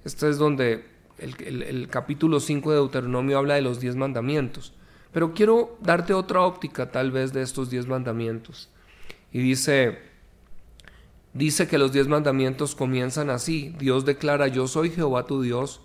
este 0.05 0.29
es 0.29 0.39
donde 0.39 0.85
el, 1.19 1.89
capítulo 1.91 2.41
5 2.41 2.71
de 2.71 2.77
Deuteronomio 2.77 3.39
habla 3.39 3.55
de 3.55 3.63
los 3.63 3.81
diez 3.81 3.97
mandamientos. 3.97 4.73
Pero 5.13 5.33
quiero 5.33 5.79
darte 5.81 6.13
otra 6.13 6.41
óptica 6.41 6.91
tal 6.91 7.13
vez 7.13 7.33
de 7.33 7.43
estos 7.43 7.71
diez 7.71 7.87
mandamientos. 7.87 8.69
Y 9.33 9.39
dice, 9.41 9.99
dice 11.33 11.69
que 11.69 11.79
los 11.79 11.93
diez 11.93 12.09
mandamientos 12.09 12.75
comienzan 12.75 13.31
así. 13.31 13.75
Dios 13.79 14.05
declara, 14.05 14.49
yo 14.49 14.67
soy 14.67 14.91
Jehová 14.91 15.27
tu 15.27 15.43
Dios, 15.43 15.81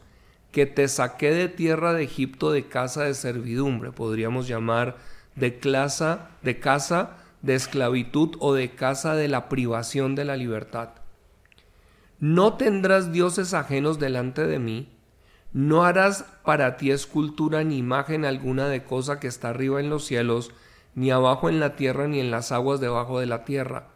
que 0.52 0.66
te 0.66 0.88
saqué 0.88 1.32
de 1.32 1.48
tierra 1.48 1.94
de 1.94 2.04
Egipto 2.04 2.52
de 2.52 2.68
casa 2.68 3.04
de 3.04 3.14
servidumbre, 3.14 3.92
podríamos 3.92 4.48
llamar 4.48 4.98
de, 5.36 5.60
casa, 5.60 6.32
de 6.42 6.60
casa 6.60 7.18
de 7.42 7.56
esclavitud 7.56 8.36
o 8.40 8.54
de 8.54 8.72
casa 8.72 9.16
de 9.16 9.28
la 9.28 9.48
privación 9.48 10.16
de 10.16 10.26
la 10.26 10.36
libertad. 10.36 10.90
No 12.20 12.56
tendrás 12.56 13.14
dioses 13.14 13.54
ajenos 13.54 13.98
delante 13.98 14.46
de 14.46 14.60
mí, 14.60 14.90
no 15.54 15.84
harás 15.84 16.26
para 16.44 16.78
ti 16.78 16.92
escultura 16.92 17.64
ni 17.64 17.78
imagen 17.78 18.24
alguna 18.24 18.68
de 18.68 18.84
cosa 18.84 19.20
que 19.20 19.28
está 19.28 19.50
arriba 19.50 19.80
en 19.80 19.90
los 19.90 20.06
cielos, 20.06 20.52
ni 20.96 21.12
abajo 21.12 21.50
en 21.50 21.60
la 21.60 21.76
tierra, 21.78 22.08
ni 22.08 22.20
en 22.20 22.30
las 22.30 22.52
aguas 22.52 22.80
debajo 22.82 23.20
de 23.20 23.26
la 23.26 23.46
tierra. 23.46 23.88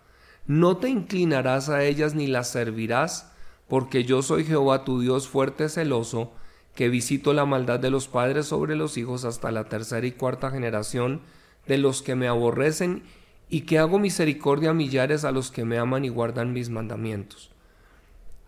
No 0.47 0.77
te 0.77 0.89
inclinarás 0.89 1.69
a 1.69 1.83
ellas 1.83 2.15
ni 2.15 2.27
las 2.27 2.49
servirás, 2.49 3.31
porque 3.67 4.03
yo 4.03 4.21
soy 4.21 4.45
Jehová 4.45 4.83
tu 4.83 5.01
Dios 5.01 5.27
fuerte 5.27 5.69
celoso, 5.69 6.31
que 6.75 6.89
visito 6.89 7.33
la 7.33 7.45
maldad 7.45 7.79
de 7.79 7.91
los 7.91 8.07
padres 8.07 8.47
sobre 8.47 8.75
los 8.75 8.97
hijos 8.97 9.25
hasta 9.25 9.51
la 9.51 9.65
tercera 9.65 10.07
y 10.07 10.11
cuarta 10.11 10.49
generación 10.49 11.21
de 11.67 11.77
los 11.77 12.01
que 12.01 12.15
me 12.15 12.27
aborrecen, 12.27 13.03
y 13.49 13.61
que 13.61 13.77
hago 13.77 13.99
misericordia 13.99 14.71
a 14.71 14.73
millares 14.73 15.23
a 15.25 15.31
los 15.31 15.51
que 15.51 15.65
me 15.65 15.77
aman 15.77 16.05
y 16.05 16.09
guardan 16.09 16.53
mis 16.53 16.69
mandamientos. 16.69 17.52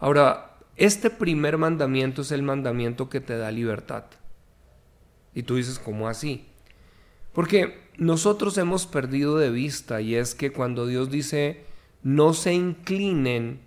Ahora, 0.05 0.51
este 0.75 1.09
primer 1.09 1.57
mandamiento 1.57 2.21
es 2.21 2.31
el 2.31 2.43
mandamiento 2.43 3.09
que 3.09 3.21
te 3.21 3.39
da 3.39 3.49
libertad. 3.49 4.03
Y 5.33 5.41
tú 5.41 5.55
dices, 5.55 5.79
¿cómo 5.79 6.07
así? 6.07 6.45
Porque 7.33 7.79
nosotros 7.97 8.55
hemos 8.59 8.85
perdido 8.85 9.39
de 9.39 9.49
vista 9.49 10.01
y 10.01 10.13
es 10.13 10.35
que 10.35 10.51
cuando 10.51 10.85
Dios 10.85 11.09
dice, 11.09 11.65
no 12.03 12.35
se 12.35 12.53
inclinen, 12.53 13.61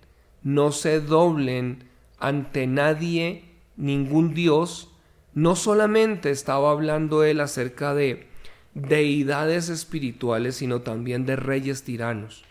no 0.45 0.71
se 0.71 1.01
doblen 1.01 1.89
ante 2.21 2.69
nadie, 2.69 3.43
ningún 3.77 4.33
Dios, 4.33 4.93
no 5.35 5.57
solamente 5.57 6.31
estaba 6.31 6.71
hablando 6.71 7.25
él 7.25 7.41
acerca 7.41 7.95
de, 7.95 8.29
deidades 8.75 9.71
espirituales, 9.71 10.55
sino 10.55 10.83
también 10.83 11.27
de 11.27 11.35
reyes 11.35 11.83
tiranos. 11.83 12.45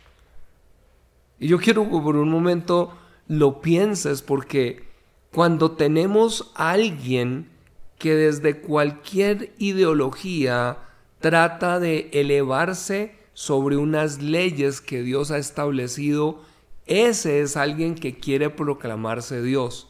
Y 1.40 1.48
yo 1.48 1.58
quiero 1.58 1.90
por 1.90 2.18
un 2.18 2.30
momento 2.30 2.92
lo 3.28 3.62
pienses 3.62 4.22
porque 4.22 4.84
cuando 5.32 5.72
tenemos 5.72 6.52
a 6.56 6.72
alguien 6.72 7.50
que 7.98 8.16
desde 8.16 8.60
cualquier 8.60 9.54
ideología 9.58 10.78
trata 11.20 11.80
de 11.80 12.10
elevarse 12.14 13.16
sobre 13.34 13.78
unas 13.78 14.22
leyes 14.22 14.82
que 14.82 15.02
Dios 15.02 15.32
ha 15.32 15.38
establecido, 15.38 16.42
ese 16.86 17.42
es 17.42 17.58
alguien 17.58 17.96
que 17.96 18.18
quiere 18.18 18.50
proclamarse 18.50 19.42
Dios 19.42 19.90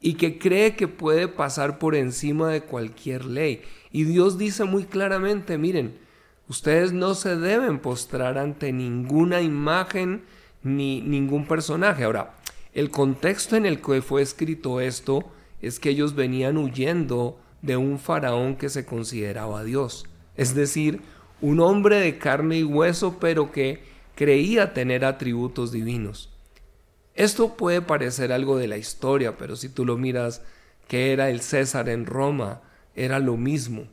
y 0.00 0.14
que 0.14 0.38
cree 0.38 0.76
que 0.76 0.86
puede 0.88 1.26
pasar 1.26 1.78
por 1.78 1.94
encima 1.94 2.48
de 2.48 2.62
cualquier 2.62 3.24
ley. 3.24 3.62
Y 3.90 4.04
Dios 4.04 4.38
dice 4.38 4.64
muy 4.64 4.84
claramente, 4.84 5.58
miren, 5.58 5.98
ustedes 6.48 6.92
no 6.92 7.14
se 7.14 7.36
deben 7.36 7.80
postrar 7.80 8.38
ante 8.38 8.72
ninguna 8.72 9.40
imagen 9.40 10.22
ni 10.62 11.00
ningún 11.00 11.46
personaje. 11.46 12.04
Ahora, 12.04 12.37
el 12.74 12.90
contexto 12.90 13.56
en 13.56 13.66
el 13.66 13.80
que 13.80 14.02
fue 14.02 14.22
escrito 14.22 14.80
esto 14.80 15.30
es 15.60 15.80
que 15.80 15.90
ellos 15.90 16.14
venían 16.14 16.56
huyendo 16.56 17.38
de 17.62 17.76
un 17.76 17.98
faraón 17.98 18.56
que 18.56 18.68
se 18.68 18.84
consideraba 18.84 19.64
Dios, 19.64 20.06
es 20.36 20.54
decir, 20.54 21.00
un 21.40 21.60
hombre 21.60 22.00
de 22.00 22.18
carne 22.18 22.58
y 22.58 22.64
hueso, 22.64 23.18
pero 23.20 23.52
que 23.52 23.82
creía 24.14 24.74
tener 24.74 25.04
atributos 25.04 25.72
divinos. 25.72 26.30
Esto 27.14 27.56
puede 27.56 27.82
parecer 27.82 28.32
algo 28.32 28.56
de 28.56 28.68
la 28.68 28.76
historia, 28.76 29.36
pero 29.36 29.56
si 29.56 29.68
tú 29.68 29.84
lo 29.84 29.96
miras, 29.96 30.42
que 30.86 31.12
era 31.12 31.30
el 31.30 31.40
César 31.40 31.88
en 31.88 32.06
Roma, 32.06 32.62
era 32.94 33.18
lo 33.18 33.36
mismo. 33.36 33.88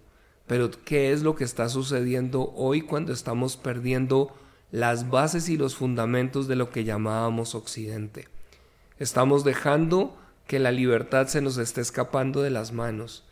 Pero 0.48 0.70
¿qué 0.84 1.12
es 1.12 1.24
lo 1.24 1.36
que 1.36 1.44
está 1.44 1.70
sucediendo 1.70 2.54
hoy 2.56 2.82
cuando 2.82 3.14
estamos 3.14 3.58
perdiendo 3.58 4.32
las 4.72 5.10
bases 5.10 5.50
y 5.50 5.58
los 5.58 5.76
fundamentos 5.76 6.48
de 6.48 6.56
lo 6.56 6.70
que 6.70 6.84
llamábamos 6.84 7.56
Occidente? 7.56 8.28
Estamos 8.98 9.44
dejando 9.44 10.16
que 10.48 10.58
la 10.58 10.72
libertad 10.72 11.28
se 11.28 11.42
nos 11.42 11.58
esté 11.58 11.82
escapando 11.82 12.42
de 12.42 12.50
las 12.50 12.72
manos 12.72 13.26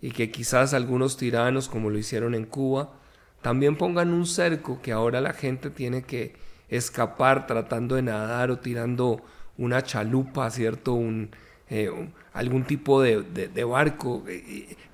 y 0.00 0.10
que 0.10 0.32
quizás 0.32 0.74
algunos 0.74 1.16
tiranos, 1.16 1.68
como 1.68 1.88
lo 1.88 1.98
hicieron 1.98 2.34
en 2.34 2.46
Cuba, 2.46 2.94
también 3.40 3.76
pongan 3.76 4.12
un 4.12 4.26
cerco 4.26 4.82
que 4.82 4.90
ahora 4.90 5.20
la 5.20 5.32
gente 5.32 5.70
tiene 5.70 6.02
que 6.02 6.34
escapar 6.68 7.46
tratando 7.46 7.94
de 7.94 8.02
nadar 8.02 8.50
o 8.50 8.58
tirando 8.58 9.22
una 9.56 9.82
chalupa, 9.84 10.50
¿cierto? 10.50 10.94
Un, 10.94 11.30
eh, 11.70 11.92
algún 12.32 12.64
tipo 12.64 13.00
de, 13.00 13.22
de, 13.22 13.64
barco. 13.64 14.24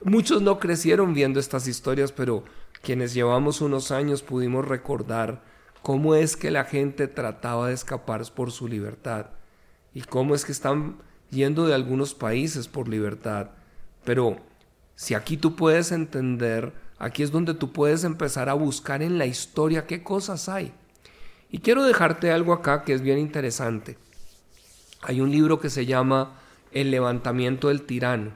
Muchos 0.04 0.42
no 0.42 0.59
crecieron 0.59 1.14
viendo 1.14 1.40
estas 1.40 1.66
historias, 1.66 2.12
pero 2.12 2.44
quienes 2.83 3.14
llevamos 3.14 3.62
unos 3.62 3.90
años 3.90 4.22
pudimos 4.22 4.68
recordar 4.68 5.42
cómo 5.80 6.14
es 6.14 6.37
que 6.37 6.50
la 6.50 6.64
gente 6.64 7.09
trataba 7.09 7.68
de 7.68 7.74
escapar 7.74 8.22
por 8.35 8.50
su 8.50 8.68
libertad 8.68 9.39
y 9.94 10.03
cómo 10.03 10.35
es 10.35 10.44
que 10.44 10.53
están 10.53 10.96
yendo 11.31 11.66
de 11.66 11.74
algunos 11.74 12.14
países 12.14 12.68
por 12.68 12.88
libertad. 12.88 13.50
Pero 14.05 14.38
si 14.94 15.14
aquí 15.14 15.37
tú 15.37 15.57
puedes 15.57 15.92
entender, 15.92 16.72
aquí 16.98 17.22
es 17.22 17.31
donde 17.31 17.55
tú 17.55 17.72
puedes 17.72 18.05
empezar 18.05 18.48
a 18.48 18.55
buscar 18.55 19.03
en 19.03 19.18
la 19.18 19.26
historia 19.26 19.87
qué 19.87 20.03
cosas 20.03 20.48
hay. 20.48 20.72
Y 21.50 21.59
quiero 21.59 21.85
dejarte 21.85 22.31
algo 22.31 22.53
acá 22.53 22.85
que 22.85 22.92
es 22.92 23.00
bien 23.00 23.18
interesante. 23.18 23.98
Hay 25.03 25.20
un 25.20 25.31
libro 25.31 25.59
que 25.59 25.70
se 25.70 25.87
llama 25.87 26.38
El 26.72 26.90
levantamiento 26.90 27.68
del 27.68 27.83
tirano. 27.83 28.33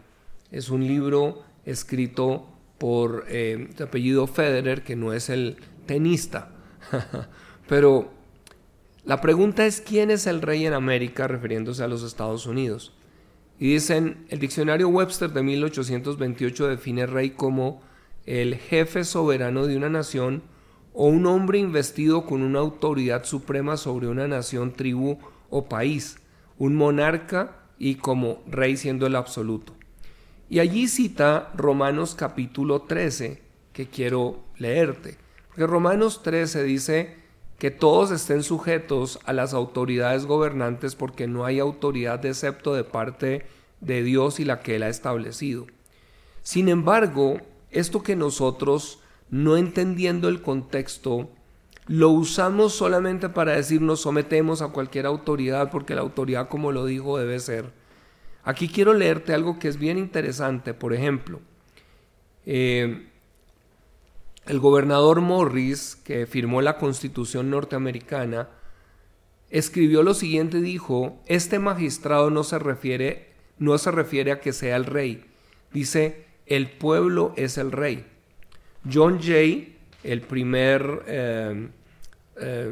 Es 0.50 0.70
un 0.70 0.86
libro 0.86 1.42
escrito 1.64 2.46
por 2.78 3.24
eh, 3.28 3.68
apellido 3.82 4.26
Federer, 4.26 4.82
que 4.82 4.96
no 4.96 5.12
es 5.12 5.28
el 5.28 5.58
tenista. 5.86 6.50
Pero 7.68 8.13
la 9.04 9.20
pregunta 9.20 9.66
es 9.66 9.82
quién 9.82 10.10
es 10.10 10.26
el 10.26 10.40
rey 10.40 10.64
en 10.64 10.72
América 10.72 11.28
refiriéndose 11.28 11.84
a 11.84 11.88
los 11.88 12.02
Estados 12.02 12.46
Unidos. 12.46 12.94
Y 13.58 13.74
dicen, 13.74 14.24
el 14.30 14.38
diccionario 14.38 14.88
Webster 14.88 15.30
de 15.30 15.42
1828 15.42 16.68
define 16.68 17.06
rey 17.06 17.30
como 17.30 17.82
el 18.24 18.56
jefe 18.56 19.04
soberano 19.04 19.66
de 19.66 19.76
una 19.76 19.90
nación 19.90 20.42
o 20.94 21.08
un 21.08 21.26
hombre 21.26 21.58
investido 21.58 22.24
con 22.24 22.42
una 22.42 22.60
autoridad 22.60 23.24
suprema 23.24 23.76
sobre 23.76 24.08
una 24.08 24.26
nación, 24.26 24.72
tribu 24.72 25.18
o 25.50 25.68
país, 25.68 26.16
un 26.56 26.74
monarca 26.74 27.58
y 27.78 27.96
como 27.96 28.42
rey 28.46 28.76
siendo 28.76 29.06
el 29.06 29.16
absoluto. 29.16 29.74
Y 30.48 30.60
allí 30.60 30.88
cita 30.88 31.52
Romanos 31.56 32.14
capítulo 32.14 32.82
13, 32.82 33.42
que 33.72 33.86
quiero 33.88 34.44
leerte. 34.56 35.18
Porque 35.48 35.66
Romanos 35.66 36.22
13 36.22 36.62
dice 36.62 37.23
que 37.64 37.70
todos 37.70 38.10
estén 38.10 38.42
sujetos 38.42 39.18
a 39.24 39.32
las 39.32 39.54
autoridades 39.54 40.26
gobernantes 40.26 40.94
porque 40.94 41.26
no 41.26 41.46
hay 41.46 41.60
autoridad 41.60 42.22
excepto 42.26 42.74
de 42.74 42.84
parte 42.84 43.46
de 43.80 44.02
Dios 44.02 44.38
y 44.38 44.44
la 44.44 44.60
que 44.60 44.76
Él 44.76 44.82
ha 44.82 44.90
establecido. 44.90 45.66
Sin 46.42 46.68
embargo, 46.68 47.38
esto 47.70 48.02
que 48.02 48.16
nosotros, 48.16 48.98
no 49.30 49.56
entendiendo 49.56 50.28
el 50.28 50.42
contexto, 50.42 51.30
lo 51.86 52.10
usamos 52.10 52.74
solamente 52.74 53.30
para 53.30 53.52
decir 53.52 53.80
nos 53.80 54.02
sometemos 54.02 54.60
a 54.60 54.68
cualquier 54.68 55.06
autoridad 55.06 55.70
porque 55.70 55.94
la 55.94 56.02
autoridad, 56.02 56.50
como 56.50 56.70
lo 56.70 56.84
dijo, 56.84 57.16
debe 57.16 57.40
ser. 57.40 57.72
Aquí 58.42 58.68
quiero 58.68 58.92
leerte 58.92 59.32
algo 59.32 59.58
que 59.58 59.68
es 59.68 59.78
bien 59.78 59.96
interesante. 59.96 60.74
Por 60.74 60.92
ejemplo, 60.92 61.40
eh, 62.44 63.08
el 64.46 64.60
gobernador 64.60 65.20
Morris, 65.20 65.96
que 65.96 66.26
firmó 66.26 66.60
la 66.62 66.76
constitución 66.76 67.50
norteamericana, 67.50 68.48
escribió 69.50 70.02
lo 70.02 70.14
siguiente, 70.14 70.60
dijo, 70.60 71.20
este 71.26 71.58
magistrado 71.58 72.30
no 72.30 72.44
se 72.44 72.58
refiere, 72.58 73.32
no 73.58 73.78
se 73.78 73.90
refiere 73.90 74.32
a 74.32 74.40
que 74.40 74.52
sea 74.52 74.76
el 74.76 74.84
rey, 74.84 75.24
dice, 75.72 76.26
el 76.46 76.70
pueblo 76.70 77.32
es 77.36 77.56
el 77.56 77.72
rey. 77.72 78.04
John 78.92 79.20
Jay, 79.22 79.78
el 80.02 80.20
primer, 80.20 81.04
eh, 81.06 81.68
eh, 82.36 82.70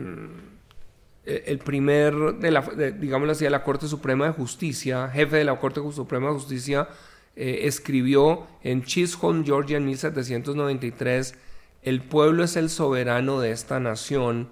el 1.25 1.59
primer 1.59 2.15
de 2.35 2.51
la, 2.51 2.61
digámoslo 2.99 3.33
así, 3.33 3.45
de 3.45 3.51
la 3.51 3.63
Corte 3.63 3.87
Suprema 3.89 4.27
de 4.27 4.33
Justicia, 4.33 5.09
jefe 5.09 5.37
de 5.37 5.45
la 5.45 5.59
Corte 5.59 5.81
Suprema 5.93 6.29
de 6.29 6.35
Justicia, 6.35 6.89
eh, 7.35 7.61
escribió 7.63 8.47
en 8.63 8.83
Chisholm, 8.83 9.45
Georgia, 9.45 9.79
en 9.79 9.87
1793, 9.87 11.35
el 11.83 12.01
pueblo 12.01 12.45
es 12.45 12.57
el 12.57 12.71
soberano 12.71 13.41
de 13.41 13.51
esta 13.51 13.81
nación. 13.81 14.49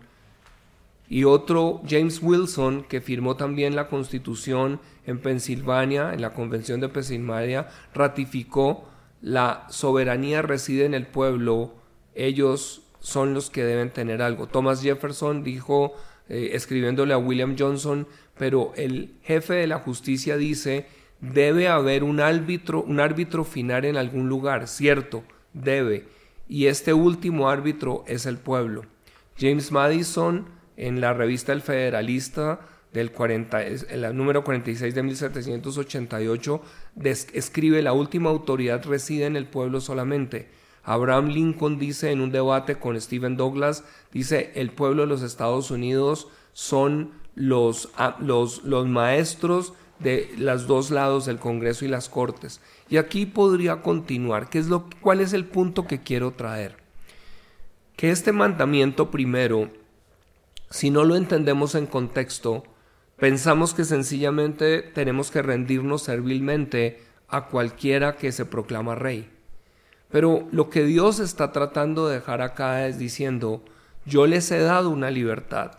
Y 1.08 1.24
otro, 1.24 1.82
James 1.88 2.20
Wilson, 2.22 2.84
que 2.84 3.00
firmó 3.00 3.36
también 3.36 3.74
la 3.74 3.88
constitución 3.88 4.80
en 5.06 5.18
Pensilvania, 5.20 6.12
en 6.12 6.20
la 6.20 6.34
Convención 6.34 6.80
de 6.80 6.88
Pensilvania, 6.88 7.68
ratificó 7.94 8.88
la 9.22 9.66
soberanía 9.70 10.42
reside 10.42 10.86
en 10.86 10.94
el 10.94 11.06
pueblo, 11.06 11.74
ellos 12.14 12.82
son 13.00 13.34
los 13.34 13.50
que 13.50 13.64
deben 13.64 13.90
tener 13.90 14.22
algo. 14.22 14.46
Thomas 14.46 14.82
Jefferson 14.82 15.42
dijo, 15.42 15.94
eh, 16.28 16.50
escribiéndole 16.52 17.12
a 17.12 17.18
William 17.18 17.56
Johnson, 17.58 18.06
pero 18.38 18.72
el 18.76 19.14
jefe 19.22 19.54
de 19.54 19.66
la 19.66 19.78
justicia 19.78 20.36
dice, 20.36 20.86
debe 21.20 21.68
haber 21.68 22.02
un 22.02 22.20
árbitro, 22.20 22.82
un 22.82 22.98
árbitro 22.98 23.44
final 23.44 23.84
en 23.84 23.96
algún 23.96 24.28
lugar, 24.28 24.66
cierto, 24.68 25.22
debe 25.52 26.06
y 26.50 26.66
este 26.66 26.92
último 26.92 27.48
árbitro 27.48 28.02
es 28.08 28.26
el 28.26 28.36
pueblo. 28.36 28.82
James 29.38 29.70
Madison, 29.70 30.46
en 30.76 31.00
la 31.00 31.14
revista 31.14 31.52
El 31.52 31.62
Federalista, 31.62 32.60
del 32.92 33.12
40, 33.12 33.62
el 33.62 34.16
número 34.16 34.42
46 34.42 34.92
de 34.92 35.02
1788, 35.04 36.60
escribe 37.32 37.82
la 37.82 37.92
última 37.92 38.30
autoridad 38.30 38.84
reside 38.84 39.26
en 39.26 39.36
el 39.36 39.46
pueblo 39.46 39.80
solamente. 39.80 40.48
Abraham 40.82 41.28
Lincoln 41.28 41.78
dice 41.78 42.10
en 42.10 42.20
un 42.20 42.32
debate 42.32 42.80
con 42.80 43.00
Stephen 43.00 43.36
Douglas, 43.36 43.84
dice 44.12 44.50
el 44.56 44.70
pueblo 44.72 45.02
de 45.02 45.08
los 45.08 45.22
Estados 45.22 45.70
Unidos 45.70 46.26
son 46.52 47.12
los, 47.36 47.92
los 48.18 48.88
maestros 48.88 49.72
de 50.00 50.32
los 50.38 50.66
dos 50.66 50.90
lados 50.90 51.26
del 51.26 51.38
Congreso 51.38 51.84
y 51.84 51.88
las 51.88 52.08
Cortes. 52.08 52.60
Y 52.88 52.96
aquí 52.96 53.26
podría 53.26 53.82
continuar. 53.82 54.48
¿Qué 54.48 54.58
es 54.58 54.66
lo, 54.66 54.86
¿Cuál 55.00 55.20
es 55.20 55.32
el 55.32 55.44
punto 55.44 55.86
que 55.86 56.00
quiero 56.00 56.32
traer? 56.32 56.76
Que 57.96 58.10
este 58.10 58.32
mandamiento 58.32 59.10
primero, 59.10 59.70
si 60.70 60.90
no 60.90 61.04
lo 61.04 61.16
entendemos 61.16 61.74
en 61.74 61.86
contexto, 61.86 62.64
pensamos 63.16 63.74
que 63.74 63.84
sencillamente 63.84 64.80
tenemos 64.80 65.30
que 65.30 65.42
rendirnos 65.42 66.02
servilmente 66.02 67.02
a 67.28 67.46
cualquiera 67.46 68.16
que 68.16 68.32
se 68.32 68.46
proclama 68.46 68.94
rey. 68.94 69.30
Pero 70.10 70.48
lo 70.50 70.70
que 70.70 70.84
Dios 70.84 71.20
está 71.20 71.52
tratando 71.52 72.08
de 72.08 72.16
dejar 72.16 72.40
acá 72.40 72.88
es 72.88 72.98
diciendo, 72.98 73.62
yo 74.06 74.26
les 74.26 74.50
he 74.50 74.58
dado 74.58 74.90
una 74.90 75.10
libertad. 75.10 75.72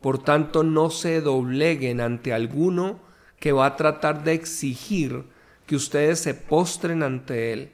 Por 0.00 0.22
tanto, 0.22 0.62
no 0.62 0.90
se 0.90 1.20
dobleguen 1.20 2.00
ante 2.00 2.32
alguno 2.32 3.00
que 3.38 3.52
va 3.52 3.66
a 3.66 3.76
tratar 3.76 4.24
de 4.24 4.32
exigir 4.32 5.24
que 5.66 5.76
ustedes 5.76 6.20
se 6.20 6.34
postren 6.34 7.02
ante 7.02 7.52
Él 7.52 7.70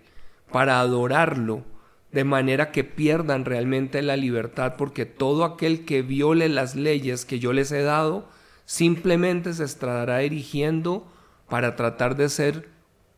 para 0.51 0.81
adorarlo 0.81 1.64
de 2.12 2.25
manera 2.25 2.70
que 2.72 2.85
pierdan 2.85 3.44
realmente 3.44 4.03
la 4.03 4.16
libertad, 4.16 4.75
porque 4.77 5.07
todo 5.07 5.44
aquel 5.44 5.85
que 5.87 6.03
viole 6.03 6.48
las 6.48 6.75
leyes 6.77 7.25
que 7.25 7.38
yo 7.38 7.55
les 7.55 7.72
he 7.72 7.83
dado, 7.83 8.29
simplemente 8.66 9.55
se 9.55 9.64
estará 9.64 10.22
erigiendo 10.22 11.11
para 11.48 11.75
tratar 11.75 12.16
de 12.16 12.29
ser 12.29 12.68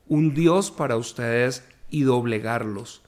un 0.07 0.33
Dios 0.33 0.71
para 0.71 0.97
ustedes 0.97 1.65
y 1.91 2.03
doblegarlos. 2.03 3.03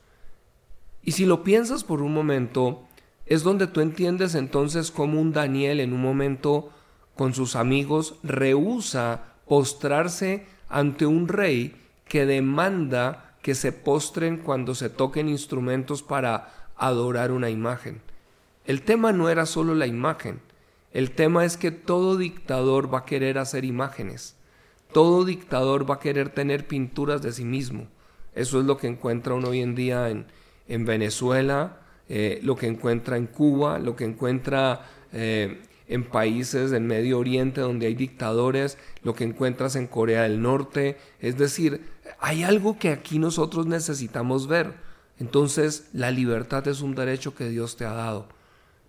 Y 1.02 1.12
si 1.12 1.24
lo 1.24 1.44
piensas 1.44 1.84
por 1.84 2.02
un 2.02 2.12
momento, 2.12 2.82
es 3.26 3.44
donde 3.44 3.68
tú 3.68 3.80
entiendes 3.80 4.34
entonces 4.34 4.90
cómo 4.90 5.20
un 5.20 5.32
Daniel 5.32 5.78
en 5.78 5.92
un 5.92 6.02
momento 6.02 6.70
con 7.16 7.34
sus 7.34 7.56
amigos 7.56 8.14
rehúsa 8.22 9.24
postrarse 9.48 10.46
ante 10.68 11.06
un 11.06 11.28
rey 11.28 11.74
que 12.08 12.26
demanda 12.26 13.34
que 13.42 13.54
se 13.54 13.72
postren 13.72 14.38
cuando 14.38 14.74
se 14.74 14.90
toquen 14.90 15.28
instrumentos 15.28 16.02
para 16.02 16.68
adorar 16.76 17.32
una 17.32 17.50
imagen. 17.50 18.00
El 18.64 18.82
tema 18.82 19.12
no 19.12 19.28
era 19.28 19.46
solo 19.46 19.74
la 19.74 19.86
imagen, 19.86 20.40
el 20.92 21.12
tema 21.12 21.44
es 21.44 21.56
que 21.56 21.70
todo 21.70 22.16
dictador 22.16 22.92
va 22.92 23.00
a 23.00 23.04
querer 23.04 23.38
hacer 23.38 23.64
imágenes, 23.64 24.36
todo 24.92 25.24
dictador 25.24 25.88
va 25.88 25.96
a 25.96 26.00
querer 26.00 26.30
tener 26.30 26.66
pinturas 26.66 27.22
de 27.22 27.32
sí 27.32 27.44
mismo. 27.44 27.86
Eso 28.34 28.60
es 28.60 28.66
lo 28.66 28.76
que 28.76 28.88
encuentra 28.88 29.34
uno 29.34 29.48
hoy 29.48 29.60
en 29.60 29.74
día 29.74 30.10
en, 30.10 30.26
en 30.68 30.84
Venezuela, 30.84 31.78
eh, 32.08 32.40
lo 32.42 32.56
que 32.56 32.66
encuentra 32.66 33.16
en 33.16 33.26
Cuba, 33.26 33.78
lo 33.78 33.96
que 33.96 34.04
encuentra 34.04 34.86
eh, 35.12 35.62
en 35.88 36.04
países 36.04 36.70
del 36.70 36.82
Medio 36.82 37.18
Oriente 37.18 37.60
donde 37.60 37.86
hay 37.86 37.94
dictadores, 37.94 38.78
lo 39.02 39.14
que 39.14 39.24
encuentras 39.24 39.76
en 39.76 39.86
Corea 39.86 40.22
del 40.22 40.42
Norte. 40.42 40.98
Es 41.20 41.38
decir, 41.38 41.84
hay 42.18 42.42
algo 42.42 42.78
que 42.78 42.90
aquí 42.90 43.18
nosotros 43.18 43.66
necesitamos 43.66 44.48
ver. 44.48 44.74
Entonces, 45.18 45.88
la 45.92 46.10
libertad 46.10 46.66
es 46.68 46.80
un 46.80 46.94
derecho 46.94 47.34
que 47.34 47.48
Dios 47.48 47.76
te 47.76 47.84
ha 47.84 47.92
dado. 47.92 48.28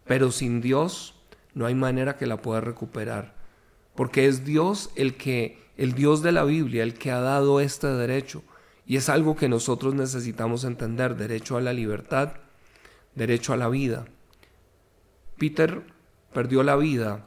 Pero 0.05 0.31
sin 0.31 0.61
Dios 0.61 1.15
no 1.53 1.65
hay 1.65 1.75
manera 1.75 2.17
que 2.17 2.25
la 2.25 2.41
puedas 2.41 2.63
recuperar. 2.63 3.35
Porque 3.95 4.27
es 4.27 4.45
Dios 4.45 4.89
el 4.95 5.15
que, 5.15 5.59
el 5.77 5.93
Dios 5.93 6.21
de 6.23 6.31
la 6.31 6.43
Biblia, 6.43 6.83
el 6.83 6.95
que 6.95 7.11
ha 7.11 7.19
dado 7.19 7.59
este 7.59 7.87
derecho. 7.87 8.43
Y 8.85 8.97
es 8.97 9.09
algo 9.09 9.35
que 9.35 9.49
nosotros 9.49 9.93
necesitamos 9.93 10.63
entender, 10.63 11.15
derecho 11.15 11.57
a 11.57 11.61
la 11.61 11.73
libertad, 11.73 12.33
derecho 13.15 13.53
a 13.53 13.57
la 13.57 13.69
vida. 13.69 14.05
Peter 15.37 15.83
perdió 16.37 16.61
la 16.61 16.75
vida 16.75 17.25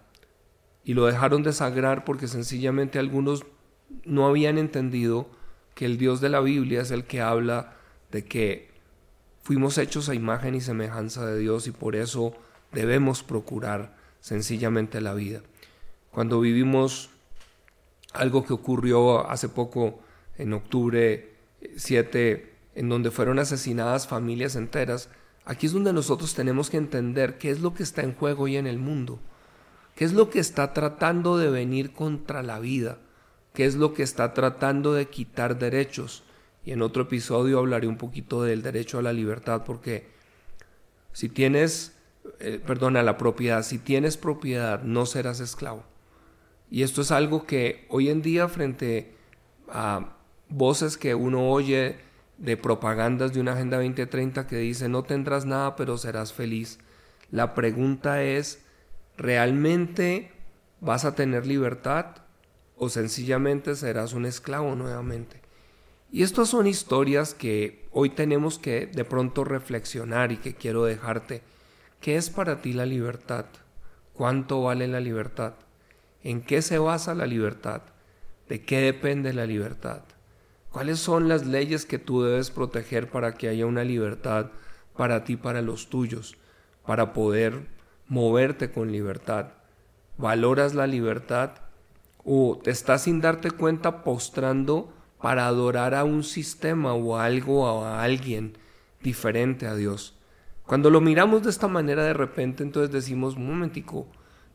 y 0.85 0.95
lo 0.95 1.05
dejaron 1.05 1.43
desagrar 1.43 2.05
porque 2.05 2.29
sencillamente 2.29 3.01
algunos 3.01 3.45
no 4.05 4.29
habían 4.29 4.57
entendido 4.57 5.29
que 5.75 5.85
el 5.85 5.99
Dios 5.99 6.21
de 6.21 6.29
la 6.29 6.39
Biblia 6.39 6.83
es 6.83 6.93
el 6.93 7.03
que 7.03 7.21
habla 7.21 7.73
de 8.13 8.25
que 8.25 8.71
fuimos 9.43 9.79
hechos 9.79 10.09
a 10.09 10.15
imagen 10.15 10.55
y 10.55 10.61
semejanza 10.61 11.27
de 11.27 11.41
Dios 11.41 11.67
y 11.67 11.73
por 11.73 11.97
eso 11.97 12.35
debemos 12.71 13.25
procurar 13.25 13.97
sencillamente 14.21 15.01
la 15.01 15.13
vida. 15.13 15.41
Cuando 16.13 16.39
vivimos 16.39 17.11
algo 18.13 18.45
que 18.45 18.53
ocurrió 18.53 19.29
hace 19.29 19.49
poco 19.49 19.99
en 20.39 20.53
octubre 20.53 21.35
7, 21.75 22.55
en 22.77 22.89
donde 22.89 23.11
fueron 23.11 23.41
asesinadas 23.41 24.07
familias 24.07 24.55
enteras, 24.55 25.09
Aquí 25.51 25.67
es 25.67 25.73
donde 25.73 25.93
nosotros 25.93 26.33
tenemos 26.35 26.71
que 26.71 26.77
entender 26.77 27.37
qué 27.37 27.51
es 27.51 27.59
lo 27.59 27.75
que 27.75 27.83
está 27.83 28.03
en 28.03 28.15
juego 28.15 28.45
hoy 28.45 28.57
en 28.57 28.69
el 28.69 28.79
mundo, 28.79 29.19
qué 29.97 30.05
es 30.05 30.13
lo 30.13 30.31
que 30.31 30.39
está 30.39 30.73
tratando 30.73 31.39
de 31.39 31.51
venir 31.51 31.93
contra 31.93 32.45
la 32.45 32.61
vida, 32.61 32.99
qué 33.53 33.65
es 33.65 33.75
lo 33.75 33.93
que 33.93 34.05
está 34.05 34.33
tratando 34.33 34.93
de 34.93 35.09
quitar 35.09 35.59
derechos. 35.59 36.23
Y 36.65 36.71
en 36.71 36.83
otro 36.83 37.03
episodio 37.03 37.59
hablaré 37.59 37.89
un 37.89 37.97
poquito 37.97 38.45
del 38.45 38.63
derecho 38.63 39.01
a 39.01 39.03
la 39.03 39.13
libertad, 39.13 39.65
porque 39.65 40.07
si 41.13 41.29
tienes, 41.29 41.97
eh, 42.39 42.61
perdona, 42.65 43.03
la 43.03 43.19
propiedad, 43.19 43.65
si 43.65 43.79
tienes 43.79 44.17
propiedad, 44.17 44.85
no 44.85 45.05
serás 45.05 45.41
esclavo. 45.41 45.83
Y 46.71 46.85
esto 46.85 47.03
es 47.03 47.11
algo 47.11 47.45
que 47.45 47.89
hoy 47.89 48.09
en 48.09 48.23
día 48.23 48.47
frente 48.47 49.17
a 49.69 50.15
voces 50.49 50.97
que 50.97 51.17
uno 51.17 51.51
oye 51.51 52.09
de 52.41 52.57
propagandas 52.57 53.33
de 53.33 53.41
una 53.41 53.53
Agenda 53.53 53.77
2030 53.77 54.47
que 54.47 54.57
dice 54.57 54.89
no 54.89 55.03
tendrás 55.05 55.47
nada 55.47 55.77
pero 55.77 55.97
serás 55.99 56.33
feliz. 56.33 56.79
La 57.31 57.55
pregunta 57.55 58.23
es, 58.25 58.65
¿realmente 59.17 60.33
vas 60.81 61.05
a 61.05 61.15
tener 61.15 61.47
libertad 61.47 62.17
o 62.77 62.89
sencillamente 62.89 63.77
serás 63.77 64.15
un 64.15 64.27
esclavo 64.27 64.75
nuevamente? 64.75 65.41
Y 66.11 66.25
estas 66.25 66.49
son 66.49 66.67
historias 66.67 67.35
que 67.35 67.87
hoy 67.93 68.11
tenemos 68.11 68.59
que 68.59 68.87
de 68.87 69.05
pronto 69.05 69.45
reflexionar 69.45 70.33
y 70.33 70.39
que 70.39 70.55
quiero 70.55 70.85
dejarte. 70.85 71.43
¿Qué 72.01 72.17
es 72.17 72.31
para 72.31 72.63
ti 72.63 72.73
la 72.73 72.87
libertad? 72.87 73.45
¿Cuánto 74.15 74.63
vale 74.63 74.89
la 74.89 74.99
libertad? 74.99 75.55
¿En 76.25 76.41
qué 76.41 76.63
se 76.63 76.79
basa 76.79 77.15
la 77.15 77.27
libertad? 77.27 77.83
¿De 78.49 78.63
qué 78.63 78.81
depende 78.81 79.33
la 79.33 79.47
libertad? 79.47 80.03
¿Cuáles 80.73 81.01
son 81.01 81.29
las 81.29 81.47
leyes 81.47 81.85
que 81.85 81.99
tú 81.99 82.23
debes 82.23 82.53
proteger 82.53 83.11
para 83.11 83.35
que 83.35 83.49
haya 83.49 83.67
una 83.67 83.83
libertad 83.83 84.53
para 84.97 85.25
ti, 85.25 85.35
para 85.35 85.63
los 85.63 85.91
tuyos, 85.91 86.37
para 86.87 87.13
poder 87.13 87.67
moverte 88.07 88.71
con 88.71 88.93
libertad? 88.93 89.49
¿Valoras 90.17 90.77
la 90.77 90.87
libertad 90.87 91.51
o 92.25 92.61
te 92.63 92.71
estás 92.71 93.03
sin 93.03 93.21
darte 93.21 93.51
cuenta 93.51 94.05
postrando 94.05 94.93
para 95.21 95.49
adorar 95.49 95.93
a 95.93 96.05
un 96.05 96.23
sistema 96.23 96.95
o 96.95 97.17
a 97.17 97.25
algo 97.25 97.65
o 97.65 97.85
a 97.85 98.05
alguien 98.05 98.57
diferente 99.03 99.67
a 99.67 99.75
Dios? 99.75 100.15
Cuando 100.67 100.89
lo 100.89 101.01
miramos 101.01 101.43
de 101.43 101.51
esta 101.51 101.67
manera 101.67 102.05
de 102.05 102.15
repente, 102.15 102.63
entonces 102.63 102.93
decimos, 102.93 103.35
un 103.35 103.49
momentico, 103.49 104.07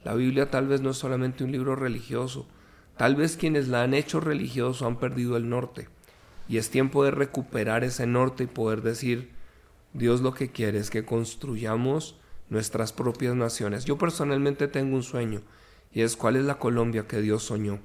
la 0.05 0.13
Biblia 0.13 0.49
tal 0.49 0.69
vez 0.69 0.79
no 0.79 0.91
es 0.91 0.97
solamente 0.97 1.43
un 1.43 1.51
libro 1.51 1.75
religioso, 1.75 2.47
tal 2.95 3.17
vez 3.17 3.35
quienes 3.35 3.67
la 3.67 3.83
han 3.83 3.93
hecho 3.93 4.21
religioso 4.21 4.87
han 4.87 4.95
perdido 4.95 5.35
el 5.35 5.49
norte. 5.49 5.89
Y 6.47 6.57
es 6.57 6.69
tiempo 6.69 7.03
de 7.03 7.11
recuperar 7.11 7.83
ese 7.83 8.05
norte 8.05 8.43
y 8.43 8.47
poder 8.47 8.81
decir, 8.81 9.31
Dios 9.93 10.21
lo 10.21 10.33
que 10.33 10.49
quiere 10.51 10.79
es 10.79 10.89
que 10.89 11.05
construyamos 11.05 12.19
nuestras 12.49 12.93
propias 12.93 13.35
naciones. 13.35 13.85
Yo 13.85 13.97
personalmente 13.97 14.67
tengo 14.67 14.95
un 14.95 15.03
sueño 15.03 15.41
y 15.91 16.01
es 16.01 16.15
cuál 16.15 16.35
es 16.35 16.45
la 16.45 16.59
Colombia 16.59 17.07
que 17.07 17.21
Dios 17.21 17.43
soñó. 17.43 17.79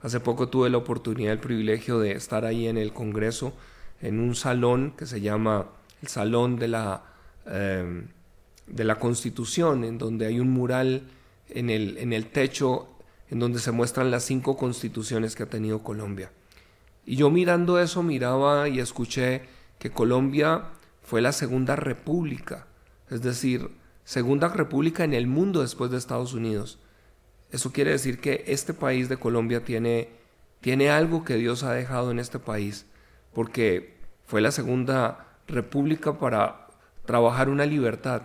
Hace 0.00 0.20
poco 0.20 0.48
tuve 0.48 0.70
la 0.70 0.78
oportunidad, 0.78 1.32
el 1.32 1.40
privilegio 1.40 1.98
de 1.98 2.12
estar 2.12 2.44
ahí 2.44 2.68
en 2.68 2.78
el 2.78 2.92
Congreso, 2.92 3.52
en 4.00 4.18
un 4.18 4.34
salón 4.34 4.94
que 4.96 5.04
se 5.04 5.20
llama 5.20 5.66
el 6.00 6.08
Salón 6.08 6.58
de 6.58 6.68
la, 6.68 7.04
em, 7.44 8.08
de 8.66 8.84
la 8.84 8.94
Constitución, 8.94 9.84
en 9.84 9.98
donde 9.98 10.26
hay 10.26 10.40
un 10.40 10.50
mural 10.50 11.02
en 11.48 11.68
el, 11.68 11.98
en 11.98 12.12
el 12.14 12.26
techo 12.26 12.88
en 13.30 13.38
donde 13.38 13.60
se 13.60 13.70
muestran 13.70 14.10
las 14.10 14.24
cinco 14.24 14.56
constituciones 14.56 15.36
que 15.36 15.44
ha 15.44 15.46
tenido 15.46 15.82
Colombia. 15.82 16.32
Y 17.10 17.16
yo 17.16 17.28
mirando 17.28 17.80
eso 17.80 18.04
miraba 18.04 18.68
y 18.68 18.78
escuché 18.78 19.42
que 19.80 19.90
Colombia 19.90 20.66
fue 21.02 21.20
la 21.20 21.32
segunda 21.32 21.74
república, 21.74 22.68
es 23.08 23.20
decir, 23.20 23.68
segunda 24.04 24.46
república 24.46 25.02
en 25.02 25.12
el 25.14 25.26
mundo 25.26 25.62
después 25.62 25.90
de 25.90 25.96
Estados 25.96 26.34
Unidos. 26.34 26.78
Eso 27.50 27.72
quiere 27.72 27.90
decir 27.90 28.20
que 28.20 28.44
este 28.46 28.74
país 28.74 29.08
de 29.08 29.16
Colombia 29.16 29.64
tiene, 29.64 30.10
tiene 30.60 30.88
algo 30.88 31.24
que 31.24 31.34
Dios 31.34 31.64
ha 31.64 31.72
dejado 31.72 32.12
en 32.12 32.20
este 32.20 32.38
país, 32.38 32.86
porque 33.34 33.96
fue 34.24 34.40
la 34.40 34.52
segunda 34.52 35.26
república 35.48 36.16
para 36.16 36.68
trabajar 37.06 37.48
una 37.48 37.66
libertad, 37.66 38.22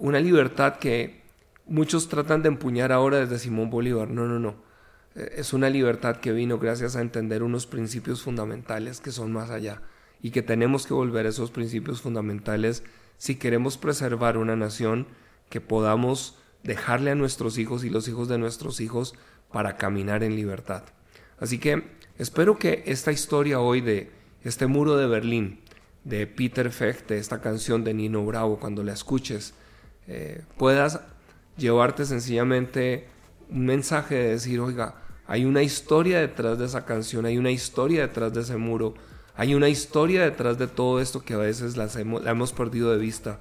una 0.00 0.18
libertad 0.18 0.78
que 0.78 1.22
muchos 1.66 2.08
tratan 2.08 2.42
de 2.42 2.48
empuñar 2.48 2.90
ahora 2.90 3.18
desde 3.18 3.38
Simón 3.38 3.70
Bolívar. 3.70 4.10
No, 4.10 4.26
no, 4.26 4.40
no. 4.40 4.71
Eh, 5.14 5.34
es 5.36 5.52
una 5.52 5.70
libertad 5.70 6.16
que 6.16 6.32
vino 6.32 6.58
gracias 6.58 6.96
a 6.96 7.00
entender 7.00 7.42
unos 7.42 7.66
principios 7.66 8.22
fundamentales 8.22 9.00
que 9.00 9.12
son 9.12 9.32
más 9.32 9.50
allá 9.50 9.82
y 10.20 10.30
que 10.30 10.42
tenemos 10.42 10.86
que 10.86 10.94
volver 10.94 11.26
a 11.26 11.30
esos 11.30 11.50
principios 11.50 12.00
fundamentales 12.00 12.84
si 13.18 13.36
queremos 13.36 13.76
preservar 13.76 14.36
una 14.36 14.56
nación 14.56 15.06
que 15.48 15.60
podamos 15.60 16.38
dejarle 16.62 17.10
a 17.10 17.14
nuestros 17.14 17.58
hijos 17.58 17.84
y 17.84 17.90
los 17.90 18.08
hijos 18.08 18.28
de 18.28 18.38
nuestros 18.38 18.80
hijos 18.80 19.14
para 19.50 19.76
caminar 19.76 20.22
en 20.22 20.36
libertad. 20.36 20.84
Así 21.38 21.58
que 21.58 21.84
espero 22.18 22.58
que 22.58 22.84
esta 22.86 23.12
historia 23.12 23.60
hoy 23.60 23.80
de 23.80 24.10
este 24.44 24.66
muro 24.66 24.96
de 24.96 25.06
Berlín, 25.06 25.60
de 26.04 26.26
Peter 26.26 26.70
Fecht, 26.70 27.08
de 27.08 27.18
esta 27.18 27.40
canción 27.40 27.84
de 27.84 27.94
Nino 27.94 28.24
Bravo, 28.24 28.58
cuando 28.58 28.82
la 28.82 28.92
escuches, 28.92 29.54
eh, 30.06 30.42
puedas 30.56 31.00
llevarte 31.56 32.06
sencillamente 32.06 33.08
un 33.50 33.66
mensaje 33.66 34.14
de 34.14 34.28
decir, 34.30 34.60
oiga, 34.60 35.01
hay 35.26 35.44
una 35.44 35.62
historia 35.62 36.20
detrás 36.20 36.58
de 36.58 36.66
esa 36.66 36.84
canción, 36.84 37.26
hay 37.26 37.38
una 37.38 37.50
historia 37.50 38.02
detrás 38.02 38.32
de 38.32 38.42
ese 38.42 38.56
muro, 38.56 38.94
hay 39.34 39.54
una 39.54 39.68
historia 39.68 40.22
detrás 40.22 40.58
de 40.58 40.66
todo 40.66 41.00
esto 41.00 41.22
que 41.22 41.34
a 41.34 41.38
veces 41.38 41.76
la 41.76 41.88
hemos 42.30 42.52
perdido 42.52 42.92
de 42.92 42.98
vista 42.98 43.40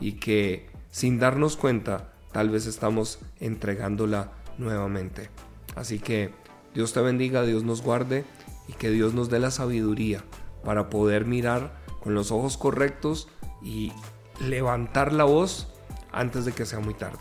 y 0.00 0.12
que 0.12 0.68
sin 0.90 1.18
darnos 1.18 1.56
cuenta 1.56 2.12
tal 2.32 2.50
vez 2.50 2.66
estamos 2.66 3.18
entregándola 3.40 4.32
nuevamente. 4.58 5.30
Así 5.76 5.98
que 5.98 6.32
Dios 6.74 6.92
te 6.92 7.00
bendiga, 7.00 7.42
Dios 7.42 7.62
nos 7.62 7.82
guarde 7.82 8.24
y 8.68 8.72
que 8.72 8.90
Dios 8.90 9.14
nos 9.14 9.30
dé 9.30 9.38
la 9.38 9.50
sabiduría 9.50 10.24
para 10.64 10.90
poder 10.90 11.24
mirar 11.24 11.72
con 12.00 12.14
los 12.14 12.30
ojos 12.30 12.56
correctos 12.56 13.28
y 13.62 13.92
levantar 14.40 15.12
la 15.12 15.24
voz 15.24 15.68
antes 16.12 16.44
de 16.44 16.52
que 16.52 16.66
sea 16.66 16.80
muy 16.80 16.94
tarde. 16.94 17.18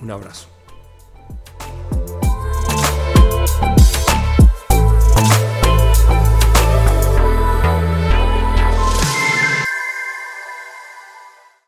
Un 0.00 0.10
abrazo. 0.10 0.55